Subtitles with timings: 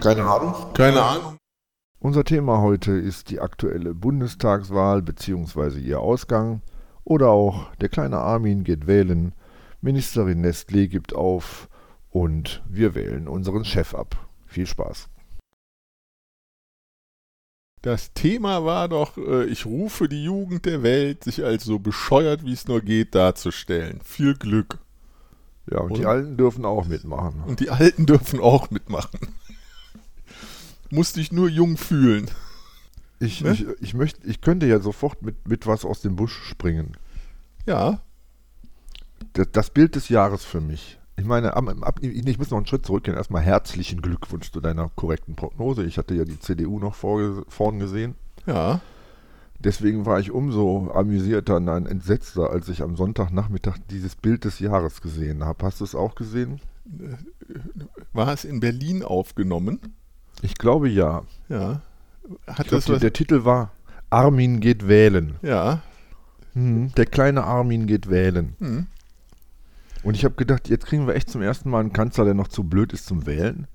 [0.00, 0.54] Keine Ahnung.
[0.72, 1.36] Keine Ahnung.
[1.98, 5.78] Unser Thema heute ist die aktuelle Bundestagswahl bzw.
[5.78, 6.62] ihr Ausgang
[7.04, 9.34] oder auch der kleine Armin geht wählen,
[9.82, 11.68] Ministerin Nestlé gibt auf
[12.08, 14.16] und wir wählen unseren Chef ab.
[14.46, 15.10] Viel Spaß.
[17.82, 22.44] Das Thema war doch, äh, ich rufe die Jugend der Welt, sich als so bescheuert
[22.44, 24.00] wie es nur geht darzustellen.
[24.04, 24.78] Viel Glück.
[25.70, 26.00] Ja, und Oder?
[26.00, 27.42] die Alten dürfen auch mitmachen.
[27.46, 29.20] Und die Alten dürfen auch mitmachen.
[30.90, 32.30] Musst dich nur jung fühlen.
[33.18, 33.52] Ich, Ne?
[33.52, 36.96] ich, ich, möchte, ich könnte ja sofort mit, mit was aus dem Busch springen.
[37.66, 38.00] Ja,
[39.34, 40.98] Das, das Bild des Jahres für mich.
[41.16, 43.16] Ich meine, am, am, ab, ich muss noch einen Schritt zurückgehen.
[43.16, 45.84] Erstmal herzlichen Glückwunsch zu deiner korrekten Prognose.
[45.84, 48.14] Ich hatte ja die CDU noch vorge vorn gesehen.
[48.46, 48.80] ja.
[49.62, 55.02] Deswegen war ich umso amüsierter, nein, entsetzter, als ich am Sonntagnachmittag dieses Bild des Jahres
[55.02, 55.66] gesehen habe.
[55.66, 56.62] Hast du es auch gesehen?
[58.14, 59.78] War es in Berlin aufgenommen?
[60.42, 61.22] Ich glaube ja.
[61.48, 61.80] Ja.
[62.46, 63.70] Hat Ich glaub, das die, der Titel war
[64.10, 65.36] Armin geht wählen.
[65.42, 65.80] ja.
[66.54, 66.92] Mhm.
[66.96, 68.56] Der kleine Armin geht wählen.
[68.58, 68.86] Hm.
[70.02, 72.48] Und ich habe gedacht, jetzt kriegen wir echt zum ersten Mal einen Kanzler, der noch
[72.48, 73.68] zu blöd ist zum Wählen.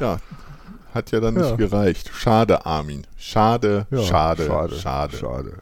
[0.00, 0.18] Ja.
[0.94, 1.42] Hat ja dann Ja.
[1.42, 2.10] nicht gereicht.
[2.14, 3.06] Schade, Armin.
[3.16, 5.58] Schade, schade, schade, schade, schade.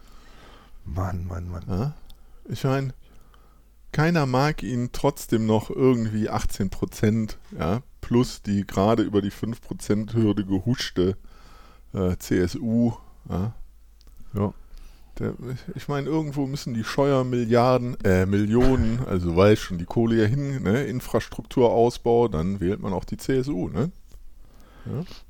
[0.84, 1.64] Mann, Mann, Mann.
[1.68, 1.92] Ja?
[2.44, 2.90] Ich meine,
[3.90, 9.62] keiner mag ihn trotzdem noch irgendwie 18 Prozent, ja, plus die gerade über die 5
[9.62, 11.16] Prozent Hürde gehuschte
[11.94, 12.92] äh, CSU.
[13.30, 13.54] Ja.
[14.34, 14.52] Ja.
[15.18, 15.34] Der,
[15.74, 20.62] ich meine, irgendwo müssen die Scheuermilliarden, äh, Millionen, also weiß schon die Kohle ja hin,
[20.62, 23.90] ne, Infrastrukturausbau, dann wählt man auch die CSU, ne?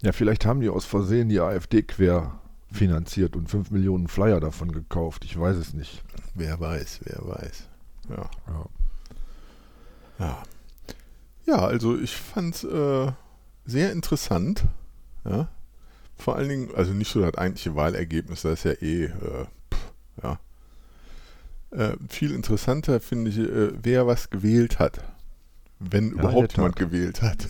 [0.01, 2.41] Ja, vielleicht haben die aus Versehen die AfD quer
[2.73, 5.25] finanziert und 5 Millionen Flyer davon gekauft.
[5.25, 6.03] Ich weiß es nicht.
[6.35, 7.69] Wer weiß, wer weiß.
[8.09, 8.31] Ja.
[8.49, 8.67] Ja.
[10.19, 10.43] Ja,
[11.47, 13.13] ja also ich fand es äh,
[13.65, 14.65] sehr interessant.
[15.25, 15.49] Ja.
[16.17, 19.11] Vor allen Dingen, also nicht so das eigentliche Wahlergebnis, das ist ja eh, äh,
[19.73, 19.93] pff,
[20.23, 20.41] ja.
[21.71, 25.01] Äh, viel interessanter finde ich, äh, wer was gewählt hat.
[25.79, 27.49] Wenn in überhaupt jemand gewählt hat.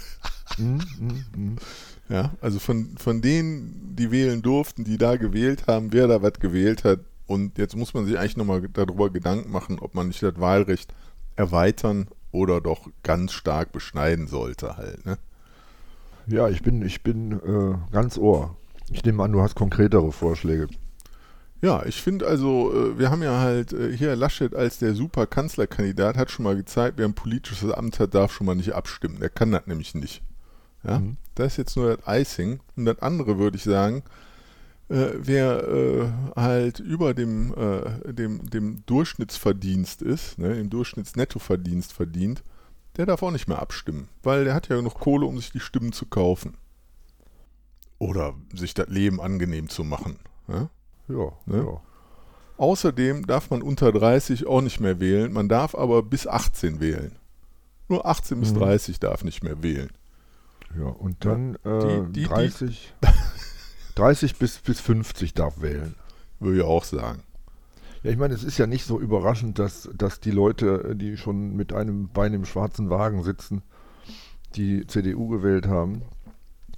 [0.59, 1.57] Mhm, mhm, mhm.
[2.09, 6.35] Ja, also von, von denen, die wählen durften, die da gewählt haben, wer da was
[6.35, 7.01] gewählt hat.
[7.27, 10.93] Und jetzt muss man sich eigentlich nochmal darüber Gedanken machen, ob man nicht das Wahlrecht
[11.37, 15.05] erweitern oder doch ganz stark beschneiden sollte halt.
[15.07, 15.19] Ne?
[16.27, 18.57] Ja, ich bin, ich bin äh, ganz ohr.
[18.91, 20.69] Ich nehme an, du hast konkretere Vorschläge.
[21.61, 25.27] Ja, ich finde also, äh, wir haben ja halt äh, hier Laschet als der super
[25.27, 29.21] Kanzlerkandidat hat schon mal gezeigt, wer ein politisches Amt hat, darf schon mal nicht abstimmen.
[29.21, 30.23] Der kann das nämlich nicht.
[30.85, 31.17] Ja, Mhm.
[31.37, 32.59] das ist jetzt nur das Icing.
[32.77, 34.03] Und das andere würde ich sagen,
[34.93, 42.43] äh, wer äh, halt über dem, äh, dem, dem Durchschnittsverdienst ist, ne, dem Durchschnittsnettoverdienst verdient,
[42.97, 45.61] der darf auch nicht mehr abstimmen, weil der hat ja genug Kohle, um sich die
[45.61, 46.55] Stimmen zu kaufen.
[47.99, 50.17] Oder sich das Leben angenehm zu machen.
[50.49, 50.69] Ja?
[51.09, 51.65] Ja, Ne?
[51.67, 51.81] ja.
[52.59, 57.17] Außerdem darf man unter 30 auch nicht mehr wählen, man darf aber bis 18 wählen.
[57.89, 58.59] Nur 18 bis Mhm.
[58.59, 59.91] 30 darf nicht mehr wählen.
[60.79, 60.85] ja.
[60.87, 62.77] Und dann äh, Die- die- die-
[63.95, 65.95] 30, 30 bis, bis 50 darf wählen.
[66.41, 67.23] Würde ich auch sagen.
[68.03, 71.55] Ja, ich meine, es ist ja nicht so überraschend, dass, dass die Leute, die schon
[71.55, 73.63] mit einem Bein im schwarzen Wagen sitzen,
[74.57, 76.03] die CDU gewählt haben,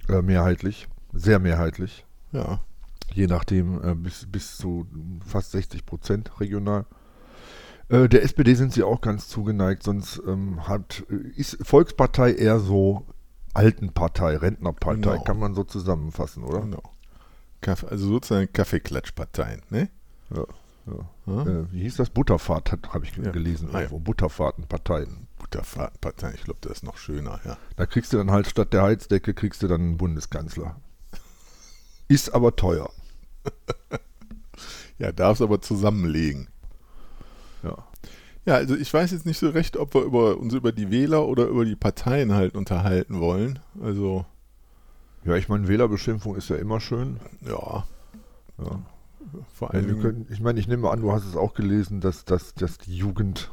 [0.07, 2.59] äh, mehrheitlich, sehr mehrheitlich, Ja.
[3.13, 4.85] je nachdem äh, bis, bis zu
[5.25, 6.85] fast 60 Prozent regional.
[7.89, 11.01] Äh, der SPD sind sie auch ganz zugeneigt, sonst ähm, hat,
[11.35, 13.05] ist Volkspartei eher so
[13.53, 15.23] Altenpartei, Rentnerpartei, Genau.
[15.23, 16.61] kann man so zusammenfassen, oder?
[16.61, 16.83] Genau.
[17.61, 19.89] Kaff- Also sozusagen Kaffeeklatschparteien, ne?
[20.35, 20.45] Ja,
[20.87, 21.09] ja.
[21.33, 21.41] Ja?
[21.61, 22.09] Äh, wie hieß das?
[22.09, 23.31] Butterfahrt, habe ich Ja.
[23.31, 23.69] gelesen.
[23.73, 23.87] Ah, ja.
[23.89, 25.27] Butterfahrtenparteien.
[25.39, 27.57] Butterfahrtenparteien, ich glaube, das ist noch schöner, ja.
[27.75, 30.75] Da kriegst du dann halt statt der Heizdecke kriegst du dann einen Bundeskanzler.
[32.07, 32.89] Ist aber teuer.
[34.97, 36.47] Ja, darfst aber zusammenlegen.
[37.63, 37.85] Ja.
[38.45, 41.25] Ja, also ich weiß jetzt nicht so recht, ob wir über, uns über die Wähler
[41.27, 43.59] oder über die Parteien halt unterhalten wollen.
[43.81, 44.25] Also,
[45.25, 47.19] Ja, ich meine, Wählerbeschimpfung ist ja immer schön.
[47.41, 47.85] ja,
[48.59, 48.79] Ja.
[49.53, 50.01] vor Ja, allen wir Dingen.
[50.01, 52.95] können, ich meine, ich nehme an, du hast es auch gelesen, dass, dass, dass die
[52.95, 53.51] Jugend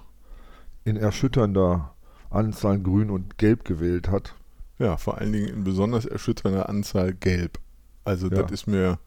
[0.85, 1.95] in erschütternder
[2.31, 4.35] Anzahl grün und gelb gewählt hat.
[4.79, 7.59] Ja, vor allen Dingen in besonders erschütternder Anzahl gelb.
[8.05, 8.43] Also Ja.
[8.43, 8.99] das ist mir,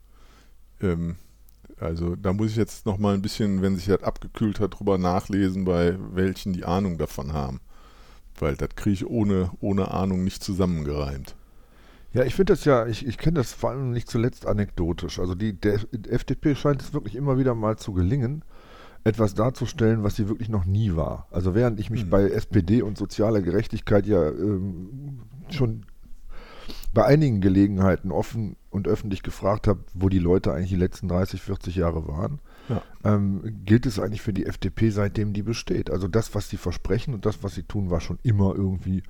[0.81, 1.17] ähm,
[1.77, 4.97] also da muss ich jetzt noch mal ein bisschen, wenn sich das abgekühlt hat, drüber
[4.97, 7.59] nachlesen, bei welchen die Ahnung davon haben.
[8.39, 11.35] Weil das kriege ich ohne, ohne Ahnung nicht zusammengereimt.
[12.15, 15.19] Ja, ich finde das ja, ich, ich kenne das vor allem nicht zuletzt anekdotisch.
[15.19, 18.45] Also die, der FDP scheint es wirklich immer wieder mal zu gelingen,
[19.03, 21.27] etwas darzustellen, was sie wirklich noch nie war.
[21.29, 22.09] Also während ich mich Hm.
[22.09, 25.85] bei SPD und sozialer Gerechtigkeit ja ähm, schon
[26.93, 31.41] bei einigen Gelegenheiten offen und öffentlich gefragt habe, wo die Leute eigentlich die letzten 30,
[31.41, 32.39] 40 Jahre waren,
[33.03, 35.89] Ähm, gilt es eigentlich für die FDP, seitdem die besteht.
[35.91, 39.03] Also das, was sie versprechen und das, was sie tun, war schon immer irgendwie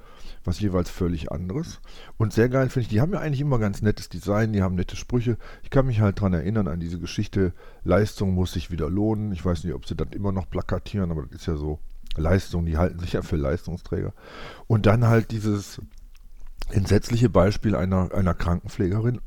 [0.43, 1.79] was jeweils völlig anderes.
[2.17, 4.75] Und sehr geil finde ich, die haben ja eigentlich immer ganz nettes Design, die haben
[4.75, 5.37] nette Sprüche.
[5.63, 7.53] Ich kann mich halt dran erinnern an diese Geschichte,
[7.83, 9.31] Leistung muss sich wieder lohnen.
[9.31, 11.79] Ich weiß nicht, ob sie das immer noch plakatieren, aber das ist ja so.
[12.17, 14.13] Leistung, die halten sich ja für Leistungsträger.
[14.67, 15.81] Und dann halt dieses
[16.71, 19.19] entsetzliche Beispiel einer, einer Krankenpflegerin,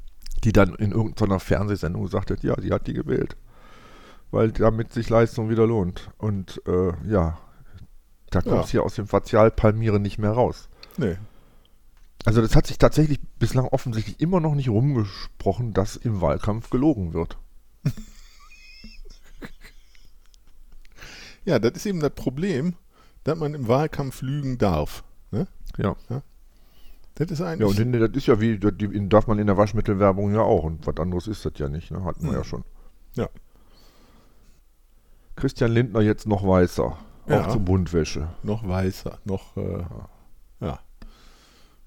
[0.44, 3.36] die dann in irgendeiner Fernsehsendung gesagt hat, ja, sie hat die gewählt,
[4.30, 6.10] weil damit sich Leistung wieder lohnt.
[6.18, 7.38] Und äh, ja,
[8.30, 8.42] da Ja.
[8.42, 10.68] kommst du ja aus dem Fazialpalmieren nicht mehr raus.
[10.96, 11.16] Nee.
[12.24, 17.14] Also das hat sich tatsächlich bislang offensichtlich immer noch nicht rumgesprochen, dass im Wahlkampf gelogen
[17.14, 17.38] wird.
[21.44, 22.74] Ja, das ist eben das Problem,
[23.24, 25.02] dass man im Wahlkampf lügen darf.
[25.30, 25.46] Ne?
[25.78, 25.96] Ja.
[27.14, 27.68] Das ist Ja, eigentlich.
[27.68, 28.74] und in, das ist ja wie, das
[29.08, 30.64] darf man in der Waschmittelwerbung ja auch.
[30.64, 32.04] Und was anderes ist das ja nicht, ne?
[32.04, 32.36] Hatten wir Hm.
[32.36, 32.64] ja schon.
[33.14, 33.28] Ja.
[35.38, 36.98] Christian Lindner jetzt noch weißer.
[37.28, 37.40] Ja.
[37.40, 38.28] Auch zur Buntwäsche.
[38.42, 39.84] noch weißer, noch äh,
[40.60, 40.80] ja,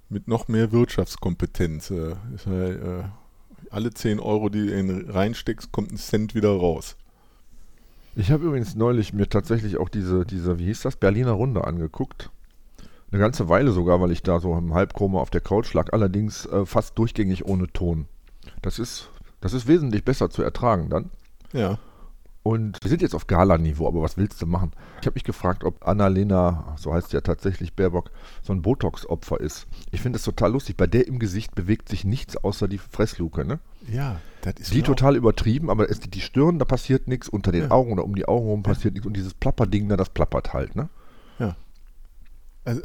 [0.07, 1.89] mit noch mehr Wirtschaftskompetenz.
[1.91, 3.03] Äh, ist halt, äh,
[3.69, 6.95] alle 10 Euro, die du in reinsteckst, kommt ein Cent wieder raus.
[8.15, 12.29] Ich habe übrigens neulich mir tatsächlich auch diese, diese, wie hieß das, Berliner Runde angeguckt.
[13.11, 16.45] Eine ganze Weile sogar, weil ich da so im Halbkoma auf der Couch lag, allerdings
[16.45, 18.05] äh, fast durchgängig ohne Ton.
[18.61, 19.09] Das ist,
[19.41, 21.09] das ist wesentlich besser zu ertragen dann.
[21.51, 21.79] Ja,
[22.43, 24.71] Und wir sind jetzt auf Gala-Niveau, aber was willst du machen?
[24.99, 28.09] Ich habe mich gefragt, ob Annalena, so heißt ja tatsächlich Baerbock,
[28.41, 29.67] so ein Botox-Opfer ist.
[29.91, 30.75] Ich finde es total lustig.
[30.75, 33.59] Bei der im Gesicht bewegt sich nichts außer die Fressluke, ne?
[33.91, 37.65] ja, das ist Die total übertrieben, aber es, die Stirn, da passiert nichts, unter den
[37.65, 37.71] Ja.
[37.71, 40.75] Augen oder um die Augen rum passiert nichts und dieses Plapperding da, das plappert halt,
[40.75, 40.89] ne?
[42.63, 42.81] Also,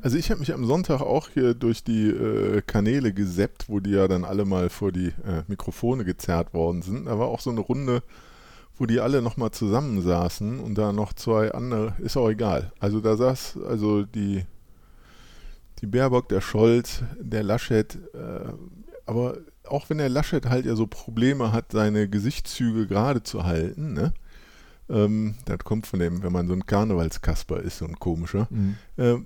[0.00, 3.90] also ich habe mich am Sonntag auch hier durch die äh, Kanäle gesäppt, wo die
[3.90, 7.06] ja dann alle mal vor die äh, Mikrofone gezerrt worden sind.
[7.06, 8.02] Da war auch so eine Runde,
[8.78, 12.72] wo die alle nochmal zusammensaßen und da noch zwei andere, ist auch egal.
[12.78, 14.44] Also da saß also die,
[15.80, 18.52] die Baerbock, der Scholz, der Laschet, äh,
[19.06, 23.92] aber auch wenn der Laschet halt ja so Probleme hat, seine Gesichtszüge gerade zu halten,
[23.92, 24.14] ne?
[24.90, 28.48] Ähm, das kommt von dem, wenn man so ein Karnevalskasper ist, so ein komischer.
[28.96, 29.18] Äh,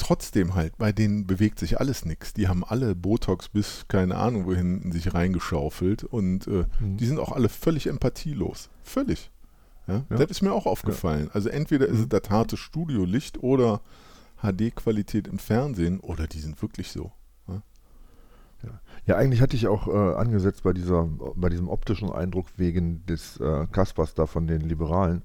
[0.00, 2.32] trotzdem halt, bei denen bewegt sich alles nichts.
[2.34, 6.96] Die haben alle Botox bis keine Ahnung wohin in sich reingeschaufelt und äh, Mhm.
[6.96, 8.70] die sind auch alle völlig empathielos.
[8.82, 9.30] Völlig.
[9.86, 10.04] Ja?
[10.10, 10.16] Ja.
[10.16, 11.30] Das ist mir auch aufgefallen.
[11.32, 12.08] Also entweder ist es Mhm.
[12.10, 13.80] das harte Studiolicht oder
[14.42, 17.12] HD-Qualität im Fernsehen oder die sind wirklich so.
[19.06, 23.38] Ja, eigentlich hatte ich auch äh, angesetzt bei dieser, bei diesem optischen Eindruck wegen des
[23.40, 25.22] äh, Kaspers da von den Liberalen,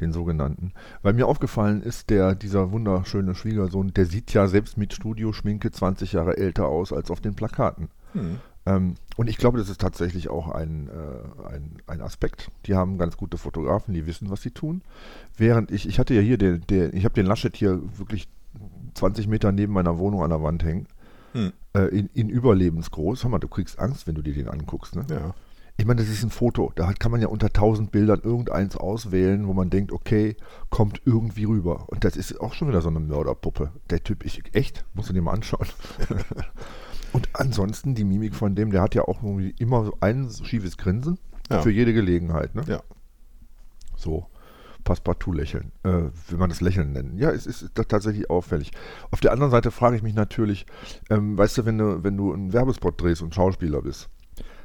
[0.00, 0.72] den sogenannten.
[1.02, 6.12] Weil mir aufgefallen ist, der, dieser wunderschöne Schwiegersohn, der sieht ja selbst mit Studioschminke 20
[6.12, 7.88] Jahre älter aus als auf den Plakaten.
[8.12, 8.40] Hm.
[8.66, 12.50] Ähm, und ich glaube, das ist tatsächlich auch ein, äh, ein, ein Aspekt.
[12.66, 14.82] Die haben ganz gute Fotografen, die wissen, was sie tun.
[15.36, 18.28] Während ich, ich hatte ja hier den, den ich habe den Laschet hier wirklich
[18.94, 20.86] 20 Meter neben meiner Wohnung an der Wand hängen.
[21.32, 21.52] Hm.
[21.74, 23.22] Äh, in, in überlebensgroß.
[23.22, 24.96] Hör mal, du kriegst Angst, wenn du dir den anguckst.
[24.96, 25.06] Ne?
[25.08, 25.34] Ja.
[25.80, 26.72] Ich meine, das ist ein Foto.
[26.74, 30.36] Da kann man ja unter 1000 Bildern irgendeins auswählen, wo man denkt, okay,
[30.68, 31.86] kommt irgendwie rüber.
[31.88, 33.72] Und das ist auch schon wieder so eine Mörderpuppe.
[33.88, 35.66] Der Typ, ich, echt, musst du dir mal anschauen.
[37.14, 40.76] Und ansonsten die Mimik von dem, der hat ja auch irgendwie immer so ein schiefes
[40.76, 41.18] Grinsen
[41.50, 41.62] Ja.
[41.62, 42.54] für jede Gelegenheit.
[42.54, 42.62] Ne?
[42.66, 42.82] Ja.
[43.96, 44.26] So,
[44.84, 47.16] Passepartout lächeln, äh, will man das Lächeln nennen.
[47.16, 48.70] Ja, es ist tatsächlich auffällig.
[49.12, 50.66] Auf der anderen Seite frage ich mich natürlich,
[51.08, 54.10] ähm, weißt du, wenn du, wenn du einen Werbespot drehst und Schauspieler bist,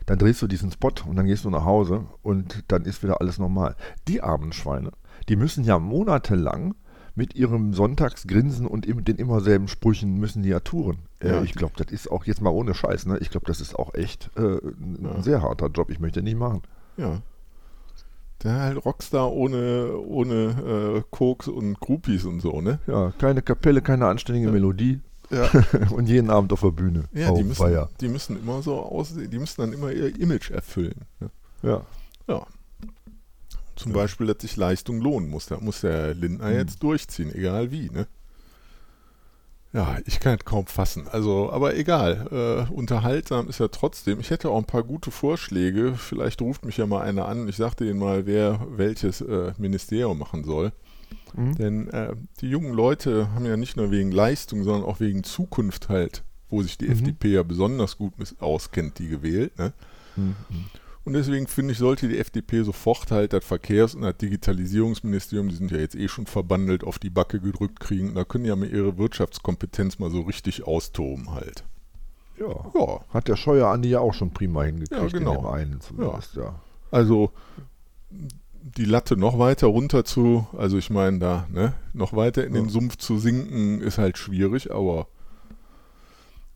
[0.05, 3.21] dann drehst du diesen Spot und dann gehst du nach Hause und dann ist wieder
[3.21, 3.75] alles normal.
[4.07, 4.91] Die armen Schweine,
[5.29, 6.75] die müssen ja monatelang
[7.17, 10.97] mit ihrem Sonntagsgrinsen und den immer selben Sprüchen müssen die ja touren.
[11.21, 11.41] Äh, Ja.
[11.43, 13.17] ich glaube, das ist auch jetzt mal ohne Scheiß, ne?
[13.19, 15.21] Ich glaube, das ist auch echt äh, ein Ja.
[15.21, 15.89] sehr harter Job.
[15.89, 16.61] Ich möchte nicht machen.
[16.97, 17.21] Ja.
[18.43, 20.33] Der halt Rockstar ohne, ohne
[20.97, 22.79] äh, Koks und Groupies und so, ne?
[22.85, 24.51] Ja, keine Kapelle, keine anständige Ja.
[24.51, 25.49] Melodie Ja.
[25.91, 27.05] und jeden Abend auf der Bühne.
[27.13, 27.89] Ja, die, müssen, weia.
[28.01, 31.01] die müssen immer so aussehen, die müssen dann immer ihr Image erfüllen.
[31.19, 31.29] Ne?
[31.63, 31.81] Ja.
[32.27, 32.45] Ja.
[33.75, 33.97] Zum Ja.
[33.97, 35.47] Beispiel, dass sich Leistung lohnen muss.
[35.47, 36.55] Da muss der Lindner Mhm.
[36.55, 38.07] jetzt durchziehen, egal wie, ne?
[39.73, 41.09] Ja, ich kann es kaum fassen.
[41.09, 42.67] Also, aber egal.
[42.69, 44.21] Äh, unterhaltsam ist er trotzdem.
[44.21, 45.95] Ich hätte auch ein paar gute Vorschläge.
[45.97, 47.49] Vielleicht ruft mich ja mal einer an.
[47.49, 50.71] Ich sagte Ihnen mal, wer welches äh, Ministerium machen soll.
[51.35, 51.55] Mhm.
[51.55, 55.89] Denn äh, die jungen Leute haben ja nicht nur wegen Leistung, sondern auch wegen Zukunft
[55.89, 56.91] halt, wo sich die Mhm.
[56.93, 59.57] FDP ja besonders gut auskennt, die gewählt.
[59.57, 59.73] Ne?
[60.15, 60.35] Mhm.
[61.03, 65.55] Und deswegen finde ich, sollte die FDP sofort halt das Verkehrs- und das Digitalisierungsministerium, die
[65.55, 68.15] sind ja jetzt eh schon verbandelt, auf die Backe gedrückt kriegen.
[68.15, 71.63] Da können ja mal ihre Wirtschaftskompetenz mal so richtig austoben halt.
[72.39, 72.47] Ja.
[72.73, 73.01] ja.
[73.09, 75.33] Hat der Scheuer Andi ja auch schon prima hingekriegt, ja, genau.
[75.35, 76.43] in dem einen zumindest, ja.
[76.43, 76.61] ja.
[76.89, 77.31] Also
[78.65, 82.67] die Latte noch weiter runter zu, also ich meine da, ne, noch weiter in den
[82.67, 85.07] Sumpf zu sinken, ist halt schwierig, aber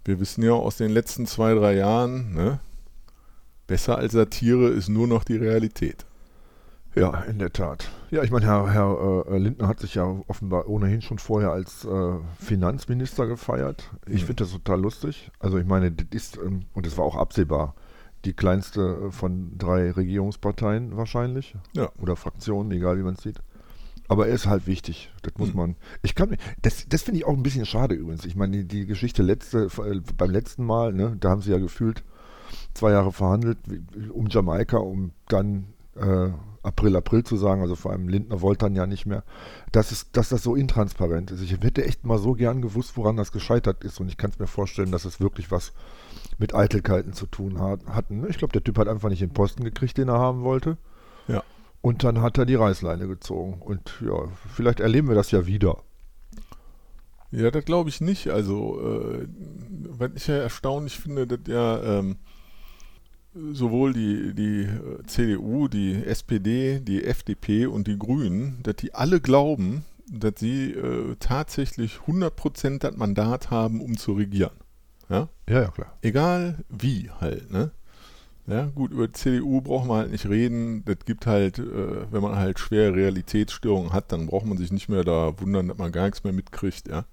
[0.06, 2.60] wir wissen ja aus den letzten zwei, drei Jahren, ne,
[3.68, 6.08] besser als Satire ist nur noch die Realität.
[6.96, 7.88] Ja, in der Tat.
[8.10, 11.86] Ja, ich meine, Herr, Herr äh, Lindner hat sich ja offenbar ohnehin schon vorher als
[11.86, 13.92] äh, Finanzminister gefeiert.
[14.08, 14.28] Ich mhm.
[14.28, 15.30] finde das total lustig.
[15.38, 17.76] Also ich meine, das ist, ähm, und es war auch absehbar,
[18.26, 21.56] die kleinste äh, von drei Regierungsparteien wahrscheinlich.
[21.74, 21.90] Ja.
[22.00, 23.42] Oder Fraktionen, egal wie man es sieht.
[24.08, 25.12] Aber er ist halt wichtig.
[25.22, 25.58] Das muss mhm.
[25.58, 25.76] man.
[26.02, 28.26] Ich kann das, das finde ich auch ein bisschen schade übrigens.
[28.26, 31.60] Ich meine, die, die Geschichte letzte, äh, beim letzten Mal, ne, da haben sie ja
[31.60, 32.04] gefühlt
[32.74, 33.60] zwei Jahre verhandelt
[34.12, 35.68] um Jamaika, um dann
[36.00, 39.24] äh, April, April zu sagen, also vor allem Lindner wollte dann ja nicht mehr,
[39.72, 41.42] dass, es, dass das so intransparent ist.
[41.42, 44.40] Ich hätte echt mal so gern gewusst, woran das gescheitert ist und ich kann es
[44.40, 45.74] mir vorstellen, dass es wirklich was
[46.38, 48.26] mit Eitelkeiten zu tun hat, hatten.
[48.30, 50.78] Ich glaube, der Typ hat einfach nicht den Posten gekriegt, den er haben wollte.
[51.28, 51.44] Ja.
[51.82, 53.62] Und dann hat er die Reißleine gezogen.
[53.62, 55.78] Und ja, vielleicht erleben wir das ja wieder.
[57.32, 58.30] Ja, das glaube ich nicht.
[58.30, 59.28] Also, äh,
[59.90, 62.18] was ich ja erstaunlich finde, dass ja ähm,
[63.52, 69.22] sowohl die, die äh, CDU, die SPD, die FDP und die Grünen, dass die alle
[69.22, 74.52] glauben, dass sie äh, tatsächlich 100% das Mandat haben, um zu regieren.
[75.10, 75.30] Ja?
[75.48, 75.98] ja, ja, klar.
[76.02, 77.72] Egal wie halt, ne?
[78.48, 80.84] Ja, gut, über die CDU braucht man halt nicht reden.
[80.86, 84.90] Das gibt halt, äh, wenn man halt schwere Realitätsstörungen hat, dann braucht man sich nicht
[84.90, 87.06] mehr da wundern, dass man gar nichts mehr mitkriegt, ja.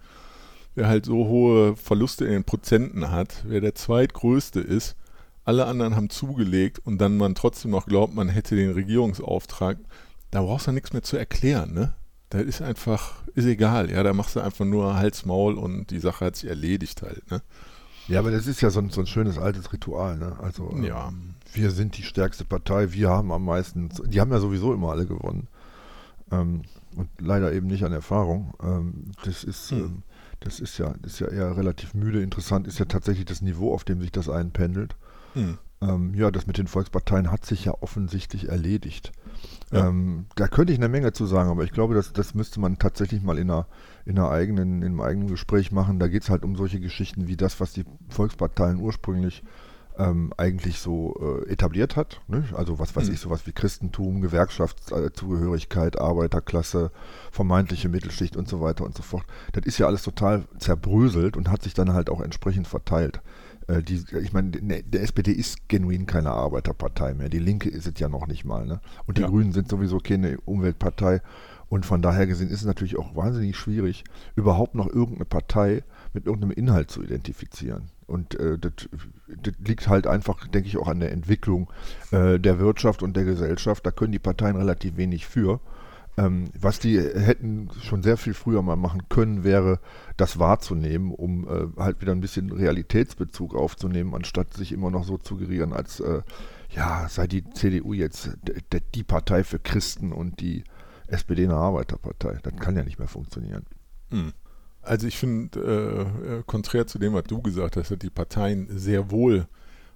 [0.75, 4.97] Wer halt so hohe Verluste in den Prozenten hat, wer der zweitgrößte ist,
[5.47, 9.79] alle anderen haben zugelegt und dann man trotzdem noch glaubt, man hätte den Regierungsauftrag,
[10.33, 11.95] da brauchst du nichts mehr zu erklären, ne?
[12.31, 16.01] Da ist einfach, ist egal, ja, da machst du einfach nur Hals, Maul und die
[16.01, 17.41] Sache hat sich erledigt halt, ne?
[18.09, 20.37] Ja, aber das ist ja so ein, so ein schönes altes Ritual, ne?
[20.41, 21.09] Also, ja.
[21.09, 24.91] Ähm, wir sind die stärkste Partei, wir haben am meisten, die haben ja sowieso immer
[24.91, 25.47] alle gewonnen.
[26.33, 26.63] Ähm,
[26.97, 28.55] und leider eben nicht an Erfahrung.
[28.61, 29.79] Ähm, das ist, hm.
[29.79, 30.03] Ähm,
[30.41, 32.23] das ist ja, ist ja eher relativ müde.
[32.23, 34.97] Interessant ist ja tatsächlich das Niveau, auf dem sich das einpendelt.
[35.37, 35.59] Hm.
[35.83, 39.13] Ähm, ja, das mit den Volksparteien hat sich ja offensichtlich erledigt.
[39.71, 39.89] Ja.
[39.89, 42.79] Ähm, da könnte ich eine Menge zu sagen, aber ich glaube, das, das müsste man
[42.79, 43.67] tatsächlich mal in, einer,
[44.07, 45.99] in, einer eigenen, in einem eigenen Gespräch machen.
[45.99, 49.43] Da geht es halt um solche Geschichten wie das, was die Volksparteien ursprünglich
[49.99, 52.21] ähm, eigentlich so äh, etabliert hat.
[52.27, 52.45] Ne?
[52.55, 53.15] Also was weiß mhm.
[53.15, 56.91] ich, sowas wie Christentum, Gewerkschaftszugehörigkeit, Arbeiterklasse,
[57.31, 59.25] vermeintliche Mittelschicht und so weiter und so fort.
[59.53, 63.21] Das ist ja alles total zerbröselt und hat sich dann halt auch entsprechend verteilt.
[63.69, 67.29] Äh, die, ich meine, ne, der SPD ist genuin keine Arbeiterpartei mehr.
[67.29, 68.67] Die Linke ist es ja noch nicht mal.
[68.67, 68.81] Ne?
[69.07, 69.29] Und die ja.
[69.29, 71.21] Grünen sind sowieso keine Umweltpartei.
[71.69, 74.05] Und von daher gesehen ist es natürlich auch wahnsinnig schwierig,
[74.37, 75.83] überhaupt noch irgendeine Partei
[76.13, 77.91] mit irgendeinem Inhalt zu identifizieren.
[78.07, 78.89] Und äh, das,
[79.27, 81.69] das, liegt halt einfach, denke ich, auch an der Entwicklung
[82.13, 83.85] äh, der Wirtschaft und der Gesellschaft.
[83.85, 85.61] Da können die Parteien relativ wenig für.
[86.19, 89.81] Ähm, was die hätten schon sehr viel früher mal machen können, wäre
[90.17, 95.19] das wahrzunehmen, um äh, halt wieder ein bisschen Realitätsbezug aufzunehmen, anstatt sich immer noch so
[95.19, 96.23] zu gerieren, als äh,
[96.71, 98.31] ja, sei die CDU jetzt
[98.95, 100.65] die Partei für Christen und die
[101.07, 102.39] SPD eine Arbeiterpartei.
[102.43, 103.67] Das kann ja nicht mehr funktionieren.
[104.11, 104.33] Hm.
[104.83, 108.69] Also ich finde, äh, äh, konträr zu dem, was du gesagt hast, dass die Parteien
[108.71, 109.47] sehr wohl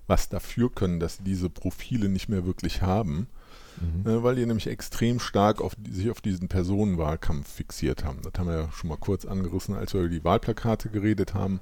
[0.07, 3.29] was dafür können, dass sie diese Profile nicht mehr wirklich haben
[3.81, 4.09] mhm.
[4.09, 8.21] äh, weil die nämlich extrem stark auf, sich auf diesen Personenwahlkampf fixiert haben.
[8.23, 11.61] Das haben wir ja schon mal kurz angerissen, als wir über die Wahlplakate geredet haben.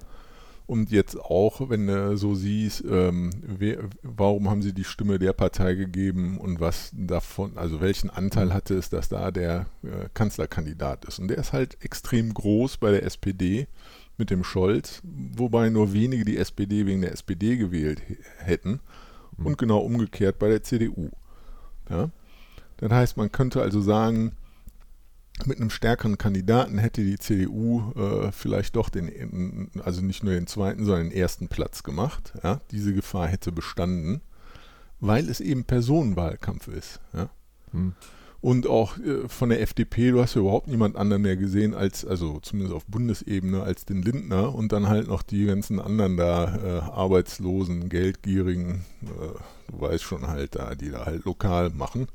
[0.69, 5.33] Und jetzt auch, wenn du so siehst, ähm, wer, warum haben sie die Stimme der
[5.33, 11.07] Partei gegeben und was davon, also welchen Anteil hatte es, dass da der äh, Kanzlerkandidat
[11.07, 11.21] ist.
[11.21, 13.67] Und der ist halt extrem groß bei der SPD
[14.19, 18.03] mit dem Scholz, wobei nur wenige die SPD wegen der SPD gewählt
[18.37, 18.81] hätten.
[19.39, 19.47] Mhm.
[19.47, 21.09] Und genau umgekehrt bei der CDU.
[21.91, 22.11] Ja?
[22.79, 24.33] Das heißt, man könnte also sagen,
[25.45, 30.47] mit einem stärkeren Kandidaten hätte die CDU äh, vielleicht doch den, also nicht nur den
[30.47, 32.33] zweiten, sondern den ersten Platz gemacht.
[32.43, 32.61] Ja?
[32.71, 34.21] Diese Gefahr hätte bestanden,
[35.01, 37.01] weil es eben Personenwahlkampf ist.
[37.13, 37.29] Ja?
[37.73, 37.95] Hm.
[38.41, 42.05] Und auch äh, von der FDP, du hast ja überhaupt niemand anderen mehr gesehen als,
[42.05, 46.57] also zumindest auf Bundesebene, als den Lindner und dann halt noch die ganzen anderen da,
[46.57, 52.07] äh, Arbeitslosen, Geldgierigen, äh, du weißt schon halt da, die da halt lokal machen.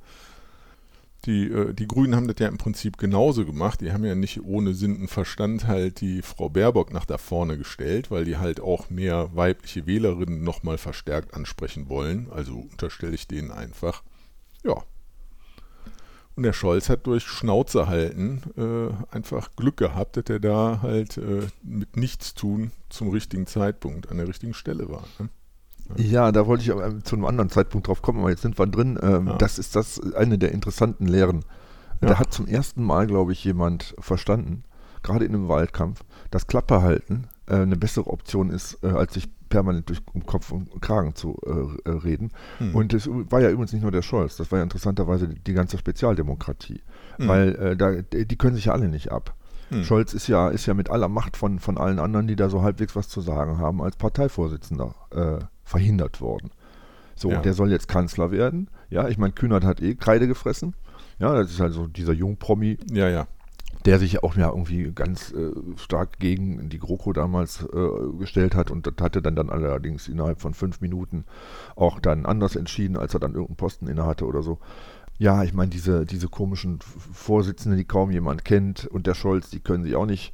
[1.25, 3.81] Die, äh, die Grünen haben das ja im Prinzip genauso gemacht.
[3.81, 7.57] Die haben ja nicht ohne Sinn und Verstand halt die Frau Baerbock nach da vorne
[7.57, 12.27] gestellt, weil die halt auch mehr weibliche Wählerinnen nochmal verstärkt ansprechen wollen.
[12.31, 14.03] Also unterstelle ich denen einfach.
[14.63, 14.83] Ja.
[16.35, 21.17] Und der Scholz hat durch Schnauze halten äh, einfach Glück gehabt, dass er da halt
[21.17, 25.03] äh, mit nichts tun zum richtigen Zeitpunkt an der richtigen Stelle war.
[25.19, 25.29] Ne?
[25.97, 28.65] Ja, da wollte ich aber zu einem anderen Zeitpunkt drauf kommen, aber jetzt sind wir
[28.67, 28.97] drin.
[29.01, 29.37] Ähm, ja.
[29.37, 31.45] Das ist das eine der interessanten Lehren.
[32.01, 32.09] Ja.
[32.09, 34.63] Da hat zum ersten Mal, glaube ich, jemand verstanden,
[35.03, 39.29] gerade in einem Wahlkampf, dass Klappe halten äh, eine bessere Option ist, äh, als sich
[39.53, 42.31] permanent durch um Kopf und Kragen zu äh, äh reden.
[42.57, 42.73] Hm.
[42.73, 45.53] Und es war ja übrigens nicht nur der Scholz, das war ja interessanterweise die, die
[45.53, 46.81] ganze Spezialdemokratie.
[47.17, 47.27] Hm.
[47.27, 49.35] Weil äh, da, die können sich ja alle nicht ab.
[49.69, 49.83] Hm.
[49.83, 52.63] Scholz ist ja, ist ja mit aller Macht von, von allen anderen, die da so
[52.63, 56.49] halbwegs was zu sagen haben, als Parteivorsitzender äh, verhindert worden.
[57.15, 57.39] So, ja.
[57.39, 58.71] der soll jetzt Kanzler werden.
[58.89, 60.73] Ja, ich meine, Kühnert hat eh Kreide gefressen.
[61.19, 62.79] Ja, das ist also dieser Jungpromi.
[62.91, 63.27] Ja, ja
[63.85, 68.71] der sich auch ja irgendwie ganz äh, stark gegen die GroKo damals äh, gestellt hat
[68.71, 71.25] und das hatte dann, dann allerdings innerhalb von fünf Minuten
[71.75, 74.59] auch dann anders entschieden, als er dann irgendeinen Posten innehatte oder so.
[75.19, 79.59] Ja, ich meine, diese, diese komischen Vorsitzenden, die kaum jemand kennt und der Scholz, die
[79.59, 80.33] können sich auch nicht,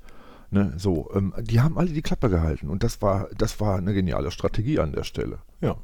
[0.51, 3.93] ne, so, ähm, die haben alle die Klappe gehalten und das war, das war eine
[3.93, 5.39] geniale Strategie an der Stelle.
[5.61, 5.75] Ja.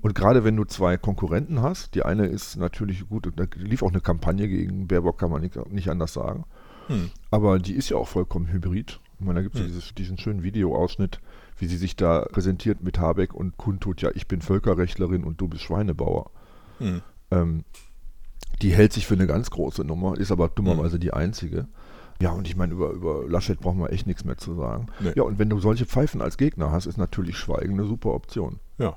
[0.00, 3.90] Und gerade wenn du zwei Konkurrenten hast, die eine ist natürlich gut, da lief auch
[3.90, 6.44] eine Kampagne gegen Baerbock, kann man nicht, nicht anders sagen.
[6.88, 7.10] Hm.
[7.30, 9.00] Aber die ist ja auch vollkommen hybrid.
[9.18, 9.72] Ich meine, da gibt es hm.
[9.72, 11.20] ja diesen schönen Videoausschnitt,
[11.58, 15.48] wie sie sich da präsentiert mit Habeck und kundtut, ja, ich bin Völkerrechtlerin und du
[15.48, 16.30] bist Schweinebauer.
[16.78, 17.02] Hm.
[17.30, 17.64] Ähm,
[18.60, 21.00] die hält sich für eine ganz große Nummer, ist aber dummerweise hm.
[21.00, 21.68] die einzige.
[22.20, 24.86] Ja, und ich meine, über, über Laschet brauchen wir echt nichts mehr zu sagen.
[25.00, 25.12] Nee.
[25.16, 28.60] Ja, und wenn du solche Pfeifen als Gegner hast, ist natürlich Schweigen eine super Option.
[28.78, 28.96] Ja.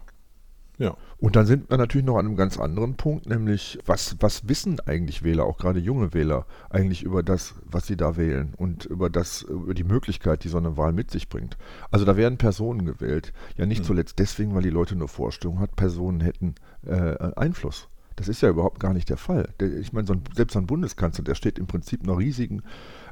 [0.78, 0.96] Ja.
[1.18, 4.80] Und dann sind wir natürlich noch an einem ganz anderen Punkt, nämlich was, was wissen
[4.82, 9.10] eigentlich Wähler, auch gerade junge Wähler, eigentlich über das, was sie da wählen und über
[9.10, 11.58] das, über die Möglichkeit, die so eine Wahl mit sich bringt.
[11.92, 13.86] Also da werden Personen gewählt, ja nicht mhm.
[13.86, 16.56] zuletzt deswegen, weil die Leute eine Vorstellung hat, Personen hätten
[16.86, 17.88] äh, Einfluss.
[18.18, 19.50] Das ist ja überhaupt gar nicht der Fall.
[19.80, 22.64] Ich meine, so ein, selbst so ein Bundeskanzler, der steht im Prinzip einer riesigen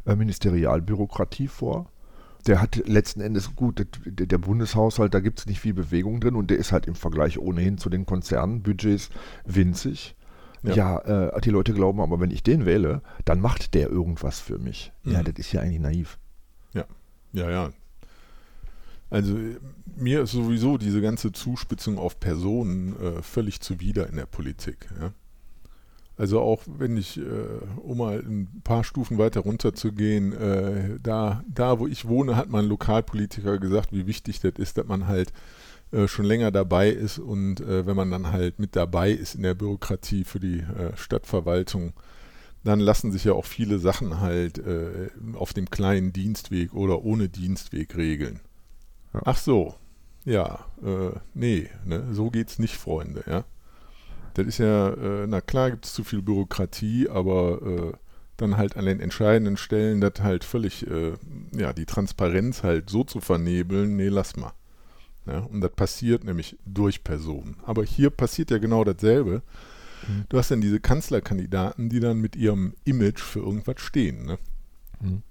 [0.06, 1.90] äh, Ministerialbürokratie vor
[2.48, 6.36] der hat letzten Endes gut, der, der Bundeshaushalt, da gibt es nicht viel Bewegung drin
[6.36, 9.10] und der ist halt im Vergleich ohnehin zu den Konzernbudgets
[9.46, 10.16] winzig.
[10.64, 14.40] Ja, ja äh, die Leute glauben aber, wenn ich den wähle, dann macht der irgendwas
[14.40, 14.92] für mich.
[15.04, 15.12] Mhm.
[15.12, 16.18] Ja, das ist ja eigentlich naiv.
[16.74, 16.86] Ja,
[17.34, 17.70] ja, ja.
[19.10, 19.38] Also
[19.96, 24.88] mir ist sowieso diese ganze Zuspitzung auf Personen äh, völlig zuwider in der Politik.
[25.00, 25.14] Ja?
[26.16, 27.24] Also auch wenn ich, äh,
[27.82, 32.36] um mal ein paar Stufen weiter runter zu gehen, äh, da, da wo ich wohne,
[32.36, 35.34] hat mein Lokalpolitiker gesagt, wie wichtig das ist, dass man halt
[35.92, 39.42] äh, schon länger dabei ist und äh, wenn man dann halt mit dabei ist in
[39.42, 41.94] der Bürokratie für die äh, Stadtverwaltung,
[42.64, 47.28] dann lassen sich ja auch viele Sachen halt äh, auf dem kleinen Dienstweg oder ohne
[47.28, 48.40] Dienstweg regeln.
[49.26, 49.76] Ach so,
[50.26, 50.66] ja,
[51.36, 53.44] nee, ne, so geht's nicht, Freunde, ja.
[54.34, 57.98] Das ist ja, äh, na klar gibt es zu viel Bürokratie, aber äh,
[58.38, 61.14] dann halt an den entscheidenden Stellen das halt völlig, äh,
[61.56, 64.54] ja, die Transparenz halt so zu vernebeln, nee, lass mal.
[65.26, 67.56] Ja, und das passiert nämlich durch Personen.
[67.66, 69.42] Aber hier passiert ja genau dasselbe.
[70.08, 70.26] Mhm.
[70.30, 74.26] Du hast dann diese Kanzlerkandidaten, die dann mit ihrem Image für irgendwas stehen.
[74.26, 74.38] Ne?
[75.00, 75.22] Mhm.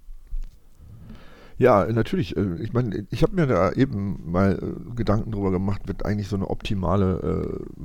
[1.57, 2.35] Ja, natürlich.
[2.35, 6.27] Äh, ich meine, ich habe mir da eben mal äh, Gedanken drüber gemacht, wird eigentlich
[6.27, 7.83] so eine optimale äh,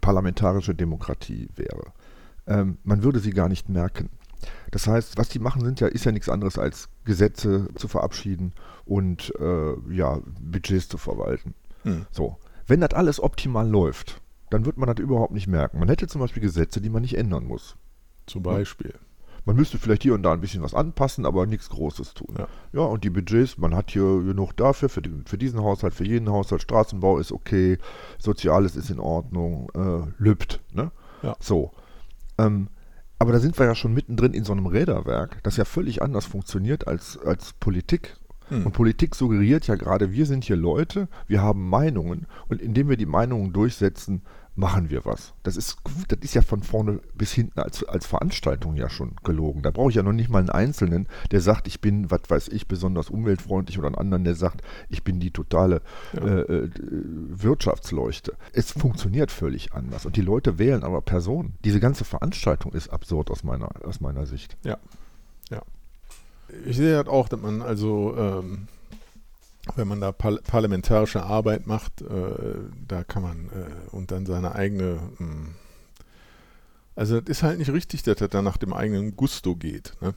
[0.00, 1.92] parlamentarische Demokratie wäre.
[2.46, 4.10] Ähm, man würde sie gar nicht merken.
[4.70, 8.52] Das heißt, was die machen, sind ja, ist ja nichts anderes als Gesetze zu verabschieden
[8.86, 11.54] und äh, ja, Budgets zu verwalten.
[11.82, 12.06] Hm.
[12.10, 12.38] So.
[12.66, 15.78] Wenn das alles optimal läuft, dann wird man das überhaupt nicht merken.
[15.78, 17.76] Man hätte zum Beispiel Gesetze, die man nicht ändern muss.
[18.26, 18.94] Zum Beispiel.
[19.44, 22.34] Man müsste vielleicht hier und da ein bisschen was anpassen, aber nichts Großes tun.
[22.38, 25.94] Ja, ja und die Budgets, man hat hier genug dafür, für, die, für diesen Haushalt,
[25.94, 26.62] für jeden Haushalt.
[26.62, 27.78] Straßenbau ist okay,
[28.18, 30.60] Soziales ist in Ordnung, äh, lübt.
[30.72, 30.90] Ne?
[31.22, 31.36] Ja.
[31.40, 31.72] So.
[32.38, 32.68] Ähm,
[33.18, 36.24] aber da sind wir ja schon mittendrin in so einem Räderwerk, das ja völlig anders
[36.24, 38.16] funktioniert als, als Politik.
[38.48, 38.66] Hm.
[38.66, 42.96] Und Politik suggeriert ja gerade, wir sind hier Leute, wir haben Meinungen und indem wir
[42.96, 44.22] die Meinungen durchsetzen,
[44.60, 45.32] machen wir was.
[45.42, 49.62] Das ist, das ist ja von vorne bis hinten als, als Veranstaltung ja schon gelogen.
[49.62, 52.48] Da brauche ich ja noch nicht mal einen Einzelnen, der sagt, ich bin, was weiß
[52.48, 56.22] ich, besonders umweltfreundlich oder einen anderen, der sagt, ich bin die totale ja.
[56.22, 58.36] äh, äh, Wirtschaftsleuchte.
[58.52, 61.54] Es funktioniert völlig anders und die Leute wählen aber Personen.
[61.64, 64.56] Diese ganze Veranstaltung ist absurd aus meiner, aus meiner Sicht.
[64.62, 64.76] Ja,
[65.50, 65.62] ja.
[66.66, 68.68] Ich sehe halt auch, dass man also ähm
[69.76, 72.54] wenn man da par parlamentarische Arbeit macht, äh,
[72.86, 75.54] da kann man äh, und dann seine eigene, mh, hm,
[76.96, 79.96] also das ist halt nicht richtig, dass das dann nach dem eigenen Gusto geht.
[80.00, 80.14] Ne?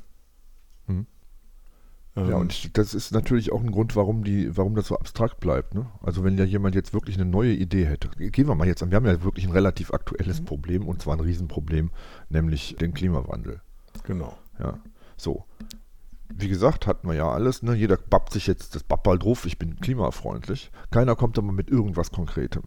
[0.88, 1.08] Mhm.
[2.16, 5.40] Ähm, ja, und das ist natürlich auch ein Grund, warum, die, warum das so abstrakt
[5.40, 5.76] bleibt.
[5.76, 5.90] Ne?
[6.02, 8.92] Also wenn ja jemand jetzt wirklich eine neue Idee hätte, gehen wir mal jetzt an,
[8.92, 10.46] wir haben ja wirklich ein relativ aktuelles mhm.
[10.46, 11.92] Problem und zwar ein Riesenproblem,
[12.30, 13.62] nämlich den Klimawandel.
[14.04, 14.38] Genau.
[14.60, 14.80] Ja,
[15.18, 15.46] so.
[16.36, 17.76] Wie gesagt, hatten wir ja alles, ne?
[17.76, 20.72] jeder bappt sich jetzt das Bappal drauf, ich bin klimafreundlich.
[20.90, 22.64] Keiner kommt aber mit irgendwas Konkretem.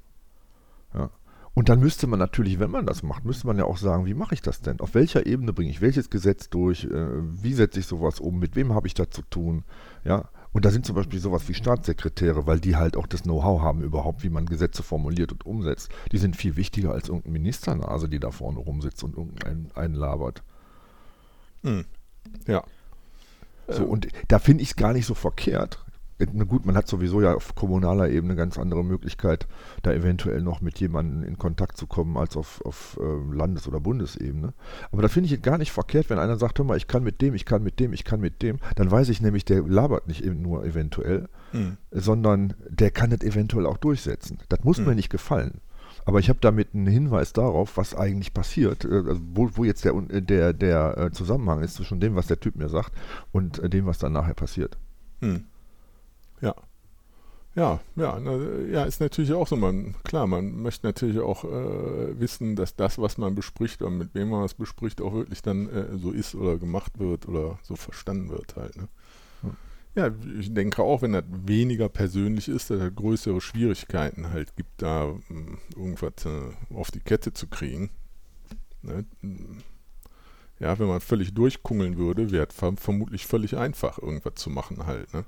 [0.95, 1.11] Ja.
[1.55, 4.13] Und dann müsste man natürlich, wenn man das macht, müsste man ja auch sagen, wie
[4.13, 4.79] mache ich das denn?
[4.81, 6.85] Auf welcher Ebene bringe ich welches Gesetz durch?
[6.85, 7.09] Äh,
[7.43, 8.39] wie setze ich sowas um?
[8.39, 9.65] Mit wem habe ich da zu tun?
[10.05, 10.29] Ja.
[10.53, 13.83] Und da sind zum Beispiel sowas wie Staatssekretäre, weil die halt auch das Know-how haben
[13.83, 15.91] überhaupt, wie man Gesetze formuliert und umsetzt.
[16.13, 20.43] Die sind viel wichtiger als irgendein Ministernase, die da vorne rumsitzt und irgendeinen labert.
[21.63, 21.87] Hm.
[22.47, 22.65] Ja.
[23.69, 25.85] So, und da finde ich es gar nicht so verkehrt,
[26.49, 29.47] gut, man hat sowieso ja auf kommunaler Ebene ganz andere Möglichkeit,
[29.83, 33.81] da eventuell noch mit jemandem in Kontakt zu kommen, als auf, auf äh, Landes- oder
[33.81, 34.55] Bundesebene.
[34.93, 37.03] Aber da finde ich es gar nicht verkehrt, wenn einer sagt, hör mal, ich kann
[37.03, 39.63] mit dem, ich kann mit dem, ich kann mit dem, dann weiß ich nämlich, der
[39.63, 41.77] labert nicht nur eventuell, hm.
[41.91, 44.39] sondern der kann das eventuell auch durchsetzen.
[44.49, 44.87] Das muss hm.
[44.87, 45.61] mir nicht gefallen.
[46.07, 49.85] Aber ich habe damit einen Hinweis darauf, was eigentlich passiert, äh, also wo, wo, jetzt
[49.85, 52.93] der, der, der äh, Zusammenhang ist zwischen dem, was der Typ mir sagt,
[53.33, 54.79] und äh, dem, was dann nachher passiert.
[55.21, 55.45] Hm.
[56.41, 56.55] Ja.
[57.57, 58.37] Ja, ja, na,
[58.71, 59.57] ja, ist natürlich auch so.
[59.57, 64.15] Man, klar, man möchte natürlich auch äh, wissen, dass das, was man bespricht und mit
[64.15, 67.75] wem man was bespricht, auch wirklich dann äh, so ist oder gemacht wird oder so
[67.75, 68.77] verstanden wird halt.
[68.77, 68.89] Ne?
[69.97, 74.83] Ja, ich denke auch, wenn das weniger persönlich ist, dass es größere Schwierigkeiten halt gibt,
[74.83, 77.89] da hm, irgendwas äh, auf die Kette zu kriegen.
[78.83, 79.07] Ne?
[80.59, 85.15] Ja, wenn man völlig durchkungeln würde, wäre es vermutlich völlig einfach, irgendwas zu machen halt.
[85.15, 85.25] Ne?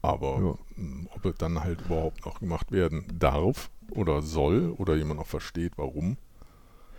[0.00, 0.76] Aber ja.
[0.76, 5.26] Hm, ob es dann halt überhaupt noch gemacht werden darf oder soll oder jemand auch
[5.26, 6.16] versteht, warum.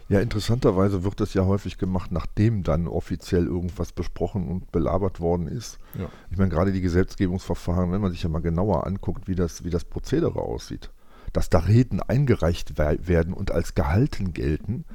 [0.10, 5.48] Ja, interessanterweise wird das ja häufig gemacht, nachdem dann offiziell irgendwas besprochen und belabert worden
[5.48, 5.80] ist.
[5.98, 6.10] Ja.
[6.32, 9.70] Ich meine, gerade die Gesetzgebungsverfahren, wenn man sich ja mal genauer anguckt, wie das, wie
[9.70, 10.92] das Prozedere aussieht,
[11.34, 14.86] dass da Reden eingereicht werden und als gehalten gelten,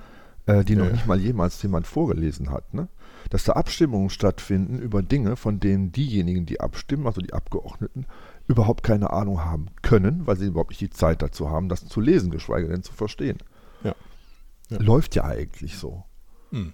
[0.46, 0.85] äh, die ja.
[0.85, 2.72] noch nicht mal jemals jemand vorgelesen hat.
[2.72, 2.88] Ne?
[3.31, 8.07] dass da Abstimmungen stattfinden über Dinge, von denen diejenigen, die abstimmen, also die Abgeordneten,
[8.46, 12.01] überhaupt keine Ahnung haben können, weil sie überhaupt nicht die Zeit dazu haben, das zu
[12.01, 13.38] lesen, geschweige denn zu verstehen.
[14.73, 14.81] Ja.
[14.81, 16.05] Läuft ja eigentlich so.
[16.51, 16.73] Hm.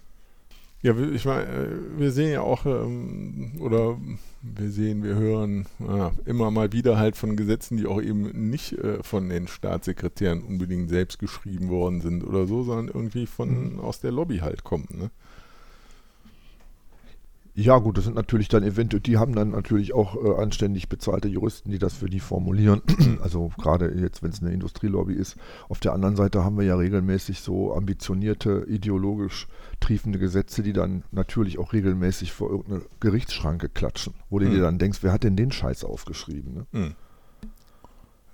[0.81, 3.99] Ja, ich meine, äh, wir sehen ja auch, ähm, oder
[4.43, 8.73] wir sehen, wir hören ja, immer mal wieder halt von Gesetzen, die auch eben nicht
[8.75, 13.81] äh, von den Staatssekretären unbedingt selbst geschrieben worden sind oder so, sondern irgendwie von mhm.
[13.81, 14.87] aus der Lobby halt kommen.
[14.91, 15.11] Ne?
[17.61, 21.27] Ja, gut, das sind natürlich dann eventuell, die haben dann natürlich auch äh, anständig bezahlte
[21.27, 22.83] Juristen, die das für die formulieren.
[23.21, 25.35] also gerade jetzt, wenn es eine Industrielobby ist.
[25.68, 29.49] Auf der anderen Seite haben wir ja regelmäßig so ambitionierte, ideologisch
[29.81, 34.55] triefende Gesetze, die dann natürlich auch regelmäßig vor irgendeine Gerichtsschranke klatschen, wo du hm.
[34.55, 36.55] dir dann denkst, wer hat denn den Scheiß aufgeschrieben?
[36.55, 36.66] Ne?
[36.71, 36.94] Hm.